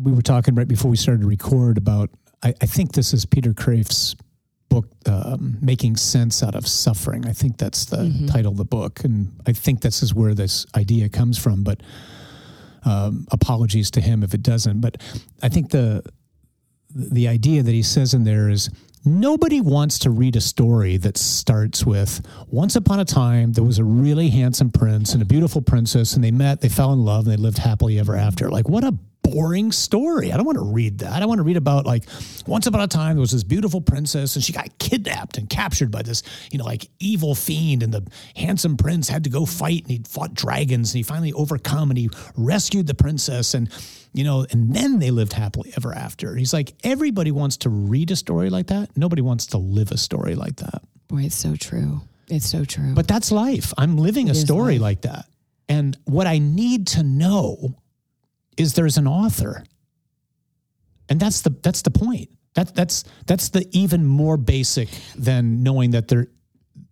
we 0.00 0.12
were 0.12 0.22
talking 0.22 0.54
right 0.54 0.68
before 0.68 0.90
we 0.90 0.96
started 0.96 1.20
to 1.20 1.26
record 1.26 1.76
about 1.76 2.10
I, 2.42 2.54
I 2.60 2.66
think 2.66 2.92
this 2.92 3.12
is 3.12 3.24
Peter 3.24 3.52
Kreeft's 3.52 4.16
book, 4.68 4.86
um, 5.06 5.58
Making 5.60 5.96
Sense 5.96 6.42
Out 6.42 6.54
of 6.54 6.66
Suffering. 6.66 7.26
I 7.26 7.32
think 7.32 7.58
that's 7.58 7.84
the 7.84 7.98
mm-hmm. 7.98 8.26
title 8.26 8.52
of 8.52 8.58
the 8.58 8.64
book. 8.64 9.04
And 9.04 9.30
I 9.46 9.52
think 9.52 9.82
this 9.82 10.02
is 10.02 10.14
where 10.14 10.34
this 10.34 10.64
idea 10.74 11.10
comes 11.10 11.38
from. 11.38 11.62
But 11.62 11.82
um, 12.84 13.26
apologies 13.30 13.90
to 13.92 14.00
him 14.00 14.22
if 14.22 14.32
it 14.34 14.42
doesn't. 14.42 14.80
But 14.80 14.96
I 15.42 15.48
think 15.48 15.70
the 15.70 16.02
the 16.94 17.26
idea 17.28 17.62
that 17.62 17.72
he 17.72 17.82
says 17.82 18.12
in 18.12 18.24
there 18.24 18.50
is 18.50 18.68
nobody 19.04 19.60
wants 19.60 19.98
to 20.00 20.10
read 20.10 20.36
a 20.36 20.40
story 20.40 20.96
that 20.96 21.16
starts 21.16 21.84
with 21.84 22.24
once 22.48 22.76
upon 22.76 23.00
a 23.00 23.04
time 23.04 23.52
there 23.52 23.64
was 23.64 23.78
a 23.78 23.84
really 23.84 24.30
handsome 24.30 24.70
prince 24.70 25.12
and 25.12 25.22
a 25.22 25.26
beautiful 25.26 25.60
princess 25.60 26.14
and 26.14 26.22
they 26.22 26.30
met 26.30 26.60
they 26.60 26.68
fell 26.68 26.92
in 26.92 27.04
love 27.04 27.26
and 27.26 27.32
they 27.32 27.42
lived 27.42 27.58
happily 27.58 27.98
ever 27.98 28.16
after. 28.16 28.50
Like 28.50 28.68
what 28.68 28.84
a 28.84 28.96
boring 29.22 29.72
story. 29.72 30.32
I 30.32 30.36
don't 30.36 30.46
want 30.46 30.58
to 30.58 30.64
read 30.64 30.98
that. 30.98 31.22
I 31.22 31.26
want 31.26 31.38
to 31.38 31.42
read 31.42 31.56
about 31.56 31.86
like 31.86 32.04
once 32.46 32.66
upon 32.66 32.80
a 32.80 32.88
time 32.88 33.16
there 33.16 33.20
was 33.20 33.30
this 33.30 33.44
beautiful 33.44 33.80
princess 33.80 34.34
and 34.34 34.44
she 34.44 34.52
got 34.52 34.78
kidnapped 34.78 35.38
and 35.38 35.48
captured 35.48 35.90
by 35.90 36.02
this, 36.02 36.22
you 36.50 36.58
know, 36.58 36.64
like 36.64 36.88
evil 36.98 37.34
fiend 37.34 37.82
and 37.82 37.92
the 37.94 38.06
handsome 38.36 38.76
prince 38.76 39.08
had 39.08 39.24
to 39.24 39.30
go 39.30 39.46
fight 39.46 39.82
and 39.82 39.90
he 39.90 40.02
fought 40.08 40.34
dragons 40.34 40.92
and 40.92 40.98
he 40.98 41.02
finally 41.02 41.32
overcome 41.32 41.90
and 41.90 41.98
he 41.98 42.10
rescued 42.36 42.86
the 42.86 42.94
princess 42.94 43.54
and 43.54 43.70
you 44.14 44.24
know, 44.24 44.44
and 44.50 44.74
then 44.74 44.98
they 44.98 45.10
lived 45.10 45.32
happily 45.32 45.72
ever 45.74 45.94
after. 45.94 46.36
He's 46.36 46.52
like 46.52 46.74
everybody 46.84 47.30
wants 47.30 47.56
to 47.58 47.70
read 47.70 48.10
a 48.10 48.16
story 48.16 48.50
like 48.50 48.66
that. 48.66 48.94
Nobody 48.96 49.22
wants 49.22 49.46
to 49.48 49.58
live 49.58 49.90
a 49.90 49.96
story 49.96 50.34
like 50.34 50.56
that. 50.56 50.82
Boy, 51.08 51.22
it's 51.22 51.36
so 51.36 51.56
true. 51.56 52.02
It's 52.28 52.46
so 52.46 52.64
true. 52.64 52.94
But 52.94 53.08
that's 53.08 53.32
life. 53.32 53.72
I'm 53.78 53.96
living 53.96 54.28
it 54.28 54.32
a 54.32 54.34
story 54.34 54.74
life. 54.74 54.80
like 54.80 55.00
that. 55.02 55.26
And 55.68 55.96
what 56.04 56.26
I 56.26 56.38
need 56.38 56.88
to 56.88 57.02
know 57.02 57.76
is 58.56 58.74
there's 58.74 58.96
an 58.96 59.06
author. 59.06 59.64
And 61.08 61.20
that's 61.20 61.42
the 61.42 61.50
that's 61.50 61.82
the 61.82 61.90
point. 61.90 62.30
That 62.54 62.74
that's 62.74 63.04
that's 63.26 63.48
the 63.50 63.66
even 63.72 64.04
more 64.04 64.36
basic 64.36 64.88
than 65.16 65.62
knowing 65.62 65.92
that 65.92 66.08
there 66.08 66.28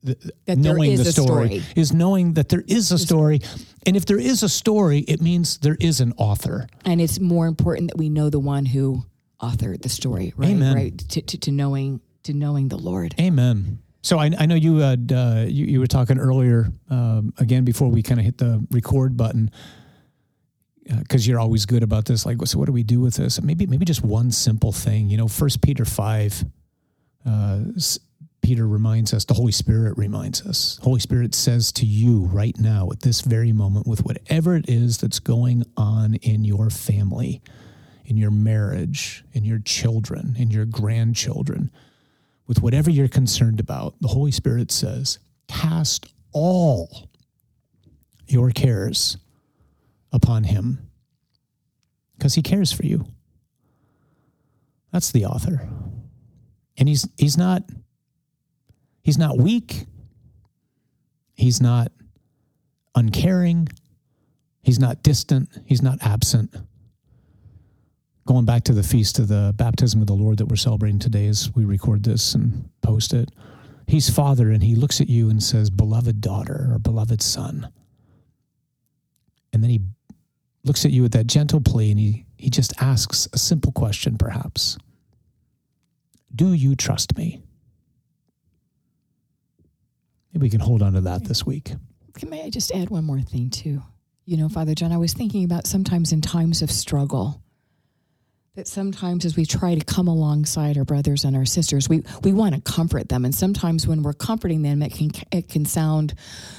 that 0.02 0.58
knowing 0.58 0.96
the 0.96 1.04
story, 1.04 1.60
story, 1.60 1.62
is 1.76 1.92
knowing 1.92 2.34
that 2.34 2.48
there 2.48 2.64
is 2.66 2.90
a 2.90 2.98
story. 2.98 3.40
And 3.86 3.96
if 3.96 4.06
there 4.06 4.18
is 4.18 4.42
a 4.42 4.48
story 4.48 5.00
it 5.00 5.20
means 5.20 5.58
there 5.58 5.76
is 5.78 6.00
an 6.00 6.12
author. 6.16 6.66
And 6.84 7.00
it's 7.00 7.20
more 7.20 7.46
important 7.46 7.90
that 7.90 7.98
we 7.98 8.08
know 8.08 8.30
the 8.30 8.38
one 8.38 8.64
who 8.64 9.04
authored 9.40 9.82
the 9.82 9.88
story 9.88 10.32
right? 10.36 10.50
Amen. 10.50 10.74
right? 10.74 10.98
To, 10.98 11.22
to, 11.22 11.38
to 11.38 11.50
knowing 11.50 12.00
to 12.24 12.32
knowing 12.32 12.68
the 12.68 12.78
lord. 12.78 13.14
Amen. 13.18 13.78
So 14.02 14.18
I, 14.18 14.30
I 14.38 14.46
know 14.46 14.54
you 14.54 14.78
had 14.78 15.12
uh, 15.12 15.44
you, 15.46 15.66
you 15.66 15.80
were 15.80 15.86
talking 15.86 16.18
earlier 16.18 16.68
um, 16.88 17.34
again 17.38 17.64
before 17.64 17.88
we 17.88 18.02
kind 18.02 18.18
of 18.18 18.24
hit 18.24 18.38
the 18.38 18.66
record 18.70 19.16
button 19.16 19.50
because 20.98 21.26
you're 21.26 21.40
always 21.40 21.66
good 21.66 21.82
about 21.82 22.04
this. 22.04 22.26
Like, 22.26 22.38
so 22.44 22.58
what 22.58 22.66
do 22.66 22.72
we 22.72 22.82
do 22.82 23.00
with 23.00 23.14
this? 23.14 23.40
Maybe, 23.40 23.66
maybe 23.66 23.84
just 23.84 24.02
one 24.02 24.30
simple 24.30 24.72
thing. 24.72 25.08
You 25.08 25.16
know, 25.16 25.28
First 25.28 25.62
Peter 25.62 25.84
five, 25.84 26.44
uh, 27.24 27.60
Peter 28.42 28.66
reminds 28.66 29.14
us. 29.14 29.24
The 29.24 29.34
Holy 29.34 29.52
Spirit 29.52 29.96
reminds 29.96 30.44
us. 30.46 30.80
Holy 30.82 30.98
Spirit 30.98 31.34
says 31.34 31.72
to 31.72 31.86
you 31.86 32.24
right 32.24 32.58
now, 32.58 32.88
at 32.90 33.02
this 33.02 33.20
very 33.20 33.52
moment, 33.52 33.86
with 33.86 34.04
whatever 34.04 34.56
it 34.56 34.68
is 34.68 34.98
that's 34.98 35.20
going 35.20 35.64
on 35.76 36.14
in 36.14 36.44
your 36.44 36.70
family, 36.70 37.42
in 38.06 38.16
your 38.16 38.30
marriage, 38.30 39.22
in 39.32 39.44
your 39.44 39.60
children, 39.60 40.34
in 40.38 40.50
your 40.50 40.64
grandchildren, 40.64 41.70
with 42.48 42.62
whatever 42.62 42.90
you're 42.90 43.06
concerned 43.06 43.60
about, 43.60 43.94
the 44.00 44.08
Holy 44.08 44.32
Spirit 44.32 44.72
says, 44.72 45.20
cast 45.46 46.06
all 46.32 47.08
your 48.26 48.50
cares 48.50 49.18
upon 50.12 50.44
him 50.44 50.90
because 52.16 52.34
he 52.34 52.42
cares 52.42 52.72
for 52.72 52.84
you. 52.84 53.06
That's 54.92 55.12
the 55.12 55.24
author. 55.26 55.68
And 56.76 56.88
he's 56.88 57.08
he's 57.16 57.38
not 57.38 57.62
he's 59.02 59.18
not 59.18 59.38
weak. 59.38 59.86
He's 61.34 61.60
not 61.60 61.92
uncaring. 62.94 63.68
He's 64.62 64.78
not 64.78 65.02
distant. 65.02 65.48
He's 65.64 65.82
not 65.82 65.98
absent. 66.02 66.54
Going 68.26 68.44
back 68.44 68.64
to 68.64 68.72
the 68.72 68.82
feast 68.82 69.18
of 69.18 69.28
the 69.28 69.54
baptism 69.56 70.00
of 70.00 70.06
the 70.06 70.12
Lord 70.14 70.38
that 70.38 70.46
we're 70.46 70.56
celebrating 70.56 70.98
today 70.98 71.26
as 71.26 71.50
we 71.54 71.64
record 71.64 72.04
this 72.04 72.34
and 72.34 72.68
post 72.82 73.14
it, 73.14 73.30
He's 73.86 74.08
Father 74.10 74.50
and 74.50 74.62
He 74.62 74.76
looks 74.76 75.00
at 75.00 75.08
you 75.08 75.30
and 75.30 75.42
says, 75.42 75.70
Beloved 75.70 76.20
daughter 76.20 76.68
or 76.72 76.78
beloved 76.78 77.22
son. 77.22 77.72
And 79.52 79.62
then 79.62 79.70
He 79.70 79.80
looks 80.64 80.84
at 80.84 80.90
you 80.90 81.02
with 81.02 81.12
that 81.12 81.26
gentle 81.26 81.60
plea 81.60 81.90
and 81.90 82.00
He, 82.00 82.26
he 82.36 82.50
just 82.50 82.72
asks 82.80 83.28
a 83.32 83.38
simple 83.38 83.72
question, 83.72 84.16
perhaps 84.18 84.78
Do 86.34 86.52
you 86.52 86.74
trust 86.74 87.16
me? 87.16 87.42
Maybe 90.32 90.44
we 90.44 90.50
can 90.50 90.60
hold 90.60 90.82
on 90.82 90.92
to 90.92 91.00
that 91.02 91.24
this 91.24 91.44
week. 91.44 91.72
May 92.26 92.44
I 92.44 92.50
just 92.50 92.70
add 92.72 92.90
one 92.90 93.04
more 93.04 93.20
thing, 93.20 93.50
too? 93.50 93.82
You 94.26 94.36
know, 94.36 94.48
Father 94.48 94.74
John, 94.74 94.92
I 94.92 94.98
was 94.98 95.12
thinking 95.12 95.44
about 95.44 95.66
sometimes 95.66 96.12
in 96.12 96.20
times 96.20 96.62
of 96.62 96.70
struggle, 96.70 97.42
that 98.54 98.68
sometimes 98.68 99.24
as 99.24 99.36
we 99.36 99.46
try 99.46 99.74
to 99.74 99.84
come 99.84 100.06
alongside 100.06 100.76
our 100.76 100.84
brothers 100.84 101.24
and 101.24 101.36
our 101.36 101.44
sisters, 101.44 101.88
we, 101.88 102.02
we 102.22 102.32
want 102.32 102.54
to 102.54 102.60
comfort 102.60 103.08
them. 103.08 103.24
And 103.24 103.34
sometimes 103.34 103.86
when 103.86 104.02
we're 104.02 104.12
comforting 104.12 104.62
them, 104.62 104.82
it 104.82 104.92
can, 104.92 105.10
it 105.32 105.48
can 105.48 105.64
sound 105.64 106.14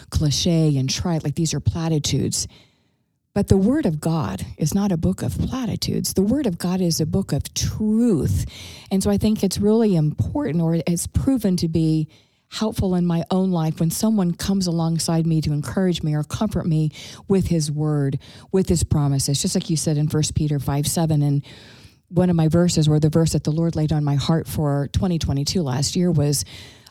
cliche 0.10 0.76
and 0.78 0.90
trite, 0.90 1.24
like 1.24 1.36
these 1.36 1.54
are 1.54 1.60
platitudes. 1.60 2.48
But 3.34 3.48
the 3.48 3.58
Word 3.58 3.86
of 3.86 4.02
God 4.02 4.46
is 4.58 4.74
not 4.74 4.92
a 4.92 4.98
book 4.98 5.22
of 5.22 5.38
platitudes. 5.38 6.14
The 6.14 6.22
Word 6.22 6.46
of 6.46 6.58
God 6.58 6.82
is 6.82 7.00
a 7.00 7.06
book 7.06 7.32
of 7.32 7.54
truth. 7.54 8.46
And 8.92 9.02
so 9.02 9.10
I 9.10 9.18
think 9.18 9.42
it's 9.42 9.58
really 9.58 9.96
important, 9.96 10.62
or 10.62 10.76
it's 10.76 11.08
proven 11.08 11.56
to 11.58 11.70
be 11.70 12.10
helpful 12.50 12.96
in 12.96 13.06
my 13.06 13.24
own 13.32 13.50
life 13.52 13.80
when 13.80 13.90
someone 13.90 14.34
comes 14.34 14.68
alongside 14.68 15.26
me 15.26 15.40
to 15.40 15.54
encourage 15.54 16.04
me 16.04 16.14
or 16.14 16.24
comfort 16.24 16.66
me 16.66 16.92
with 17.30 17.48
his 17.48 17.72
word, 17.72 18.20
with 18.52 18.68
his 18.68 18.84
promises. 18.84 19.42
Just 19.42 19.56
like 19.56 19.70
you 19.70 19.78
said 19.78 19.98
in 19.98 20.08
1 20.08 20.24
Peter 20.36 20.60
5 20.60 20.88
7. 20.88 21.22
And 21.22 21.46
one 22.10 22.30
of 22.30 22.36
my 22.36 22.50
verses, 22.50 22.90
or 22.90 23.00
the 23.00 23.10
verse 23.10 23.32
that 23.32 23.46
the 23.46 23.52
Lord 23.52 23.78
laid 23.78 23.94
on 23.94 24.04
my 24.04 24.16
heart 24.16 24.46
for 24.46 24.90
2022 24.92 25.62
last 25.62 25.96
year, 25.96 26.12
was 26.12 26.44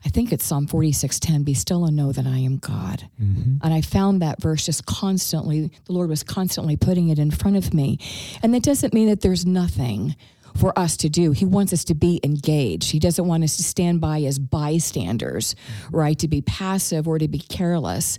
I 0.05 0.09
think 0.09 0.33
it's 0.33 0.45
Psalm 0.45 0.67
46:10, 0.67 1.45
be 1.45 1.55
still 1.55 1.85
and 1.85 1.97
know 1.97 2.13
that 2.13 2.27
I 2.27 2.39
am 2.39 2.57
God. 2.57 3.09
Mm-hmm. 3.21 3.57
And 3.63 3.75
I 3.75 3.81
found 3.81 4.23
that 4.23 4.41
verse 4.41 4.65
just 4.65 4.87
constantly, 4.87 5.71
the 5.85 5.93
Lord 5.93 6.09
was 6.09 6.23
constantly 6.23 6.77
putting 6.77 7.09
it 7.09 7.19
in 7.19 7.31
front 7.31 7.57
of 7.57 7.75
me. 7.75 7.99
And 8.43 8.55
that 8.55 8.63
doesn't 8.63 8.95
mean 8.95 9.09
that 9.09 9.21
there's 9.21 9.45
nothing 9.45 10.17
for 10.57 10.77
us 10.79 10.97
to 10.99 11.09
do. 11.09 11.33
He 11.33 11.45
wants 11.45 11.73
us 11.73 11.85
to 11.85 11.95
be 11.95 12.21
engaged. 12.25 12.91
He 12.91 12.99
doesn't 12.99 13.27
want 13.27 13.45
us 13.45 13.57
to 13.59 13.63
stand 13.63 14.01
by 14.01 14.23
as 14.23 14.39
bystanders, 14.39 15.55
right? 15.91 16.19
To 16.19 16.29
be 16.29 16.43
passive 16.43 17.07
or 17.07 17.19
to 17.19 17.29
be 17.29 17.39
careless. 17.39 18.19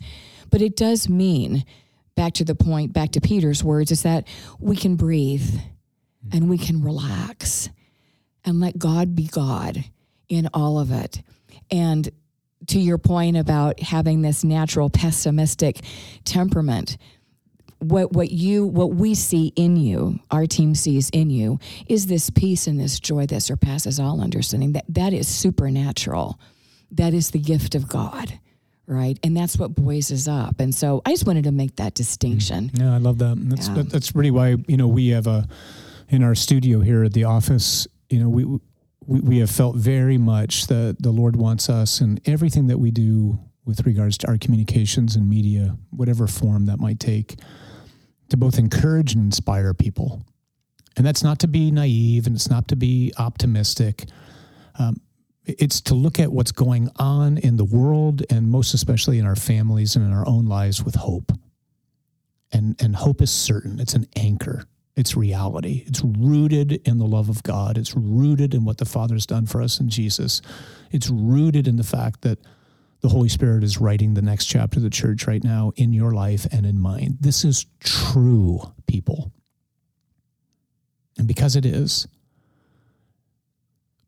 But 0.50 0.62
it 0.62 0.76
does 0.76 1.10
mean, 1.10 1.66
back 2.16 2.34
to 2.34 2.46
the 2.46 2.56
point, 2.56 2.94
back 2.94 3.12
to 3.12 3.22
Peter's 3.22 3.64
words, 3.64 3.92
is 3.92 4.04
that 4.04 4.28
we 4.60 4.76
can 4.76 4.96
breathe 4.96 5.60
and 6.32 6.50
we 6.50 6.58
can 6.58 6.84
relax 6.84 7.70
and 8.46 8.60
let 8.60 8.78
God 8.78 9.16
be 9.16 9.28
God 9.28 9.84
in 10.30 10.50
all 10.54 10.80
of 10.80 10.92
it. 10.92 11.22
And 11.72 12.10
to 12.68 12.80
your 12.80 12.98
point 12.98 13.38
about 13.38 13.80
having 13.80 14.22
this 14.22 14.44
natural 14.44 14.90
pessimistic 14.90 15.80
temperament, 16.26 16.98
what 17.80 18.14
what 18.14 18.30
you 18.30 18.68
what 18.68 18.92
we 18.94 19.16
see 19.16 19.52
in 19.56 19.76
you 19.76 20.20
our 20.30 20.46
team 20.46 20.76
sees 20.76 21.10
in 21.10 21.32
you 21.32 21.58
is 21.88 22.06
this 22.06 22.30
peace 22.30 22.68
and 22.68 22.80
this 22.80 23.00
joy 23.00 23.26
that 23.26 23.42
surpasses 23.42 24.00
all 24.00 24.22
understanding. 24.22 24.74
That 24.74 24.86
that 24.90 25.14
is 25.14 25.28
supernatural. 25.28 26.40
That 26.92 27.14
is 27.14 27.32
the 27.32 27.40
gift 27.40 27.76
of 27.76 27.88
god 27.88 28.40
right? 28.88 29.18
And 29.24 29.38
that's 29.38 29.58
what 29.58 29.74
buoys 29.74 30.12
us 30.12 30.28
up. 30.28 30.60
And 30.60 30.76
so 30.76 31.02
i 31.06 31.12
just 31.12 31.26
wanted 31.26 31.46
to 31.46 31.52
make 31.52 31.78
that 31.78 31.94
distinction. 31.94 32.70
Mm. 32.70 32.80
Yeah 32.80 32.94
i 32.94 32.98
love 32.98 33.18
that. 33.20 33.38
That's 33.38 33.70
yeah. 33.70 33.84
that's 33.86 34.14
really 34.16 34.32
why 34.32 34.58
you 34.68 34.78
know 34.78 34.88
we 34.88 35.10
have 35.10 35.28
a 35.28 35.48
in 36.10 36.24
our 36.24 36.36
studio 36.36 36.82
here 36.82 37.04
at 37.04 37.14
the 37.14 37.24
office 37.24 37.88
you 38.10 38.20
know 38.20 38.30
we 38.30 38.60
we, 39.06 39.20
we 39.20 39.38
have 39.40 39.50
felt 39.50 39.76
very 39.76 40.18
much 40.18 40.68
that 40.68 40.98
the 41.00 41.12
lord 41.12 41.36
wants 41.36 41.70
us 41.70 42.02
and 42.02 42.20
everything 42.26 42.68
that 42.68 42.78
we 42.78 42.92
do 42.92 43.40
with 43.66 43.86
regards 43.86 44.18
to 44.18 44.28
our 44.28 44.38
communications 44.38 45.16
and 45.16 45.30
media 45.30 45.78
whatever 45.92 46.28
form 46.28 46.66
that 46.66 46.80
might 46.80 47.00
take 47.00 47.40
to 48.32 48.38
both 48.38 48.58
encourage 48.58 49.14
and 49.14 49.24
inspire 49.24 49.74
people. 49.74 50.24
And 50.98 51.06
that's 51.06 51.24
not 51.24 51.40
to 51.40 51.48
be 51.48 51.70
naive 51.70 52.28
and 52.28 52.36
it's 52.36 52.50
not 52.50 52.68
to 52.70 52.76
be 52.76 53.14
optimistic. 53.18 54.06
Um, 54.80 55.02
it's 55.46 55.82
to 55.82 55.96
look 55.96 56.20
at 56.20 56.32
what's 56.32 56.52
going 56.52 56.90
on 56.98 57.38
in 57.38 57.58
the 57.58 57.66
world 57.66 58.24
and 58.30 58.50
most 58.50 58.74
especially 58.74 59.20
in 59.20 59.26
our 59.26 59.36
families 59.36 59.96
and 59.96 60.06
in 60.06 60.14
our 60.14 60.28
own 60.28 60.46
lives 60.46 60.84
with 60.84 60.96
hope. 60.96 61.32
And, 62.54 62.82
and 62.82 62.96
hope 62.96 63.22
is 63.22 63.32
certain, 63.32 63.80
it's 63.80 63.94
an 63.94 64.08
anchor, 64.16 64.66
it's 64.96 65.16
reality. 65.16 65.84
It's 65.88 66.04
rooted 66.04 66.74
in 66.88 66.98
the 66.98 67.06
love 67.06 67.30
of 67.30 67.44
God, 67.44 67.78
it's 67.78 67.96
rooted 67.96 68.54
in 68.54 68.66
what 68.66 68.78
the 68.78 68.86
Father's 68.86 69.26
done 69.26 69.46
for 69.46 69.62
us 69.62 69.80
in 69.80 69.90
Jesus. 69.90 70.42
It's 70.92 71.10
rooted 71.10 71.68
in 71.68 71.78
the 71.78 71.84
fact 71.84 72.22
that 72.22 72.40
the 73.02 73.10
Holy 73.10 73.30
Spirit 73.30 73.64
is 73.64 73.80
writing 73.80 74.14
the 74.14 74.22
next 74.22 74.46
chapter 74.46 74.78
of 74.78 74.84
the 74.84 74.90
church 74.90 75.26
right 75.26 75.44
now 75.44 75.72
in 75.76 75.92
your 75.92 76.12
life 76.12 76.46
and 76.52 76.66
in 76.66 76.80
mine. 76.80 77.18
This 77.20 77.44
is 77.44 77.66
true, 77.80 78.62
people. 78.86 79.32
And 81.18 81.28
because 81.28 81.56
it 81.56 81.66
is, 81.66 82.08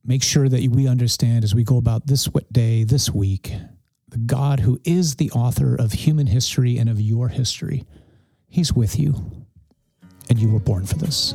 make 0.05 0.21
sure 0.21 0.47
that 0.47 0.67
we 0.69 0.87
understand 0.87 1.43
as 1.43 1.55
we 1.55 1.63
go 1.63 1.77
about 1.77 2.07
this 2.07 2.29
day, 2.51 2.83
this 2.83 3.09
week, 3.09 3.53
the 4.07 4.19
God 4.19 4.59
who 4.59 4.79
is 4.83 5.15
the 5.15 5.31
author 5.31 5.75
of 5.75 5.93
human 5.93 6.27
history 6.27 6.77
and 6.77 6.87
of 6.87 7.01
your 7.01 7.29
history, 7.29 7.85
He's 8.47 8.73
with 8.73 8.99
you. 8.99 9.42
And 10.29 10.39
you 10.39 10.49
were 10.49 10.59
born 10.59 10.85
for 10.85 10.95
this. 10.95 11.33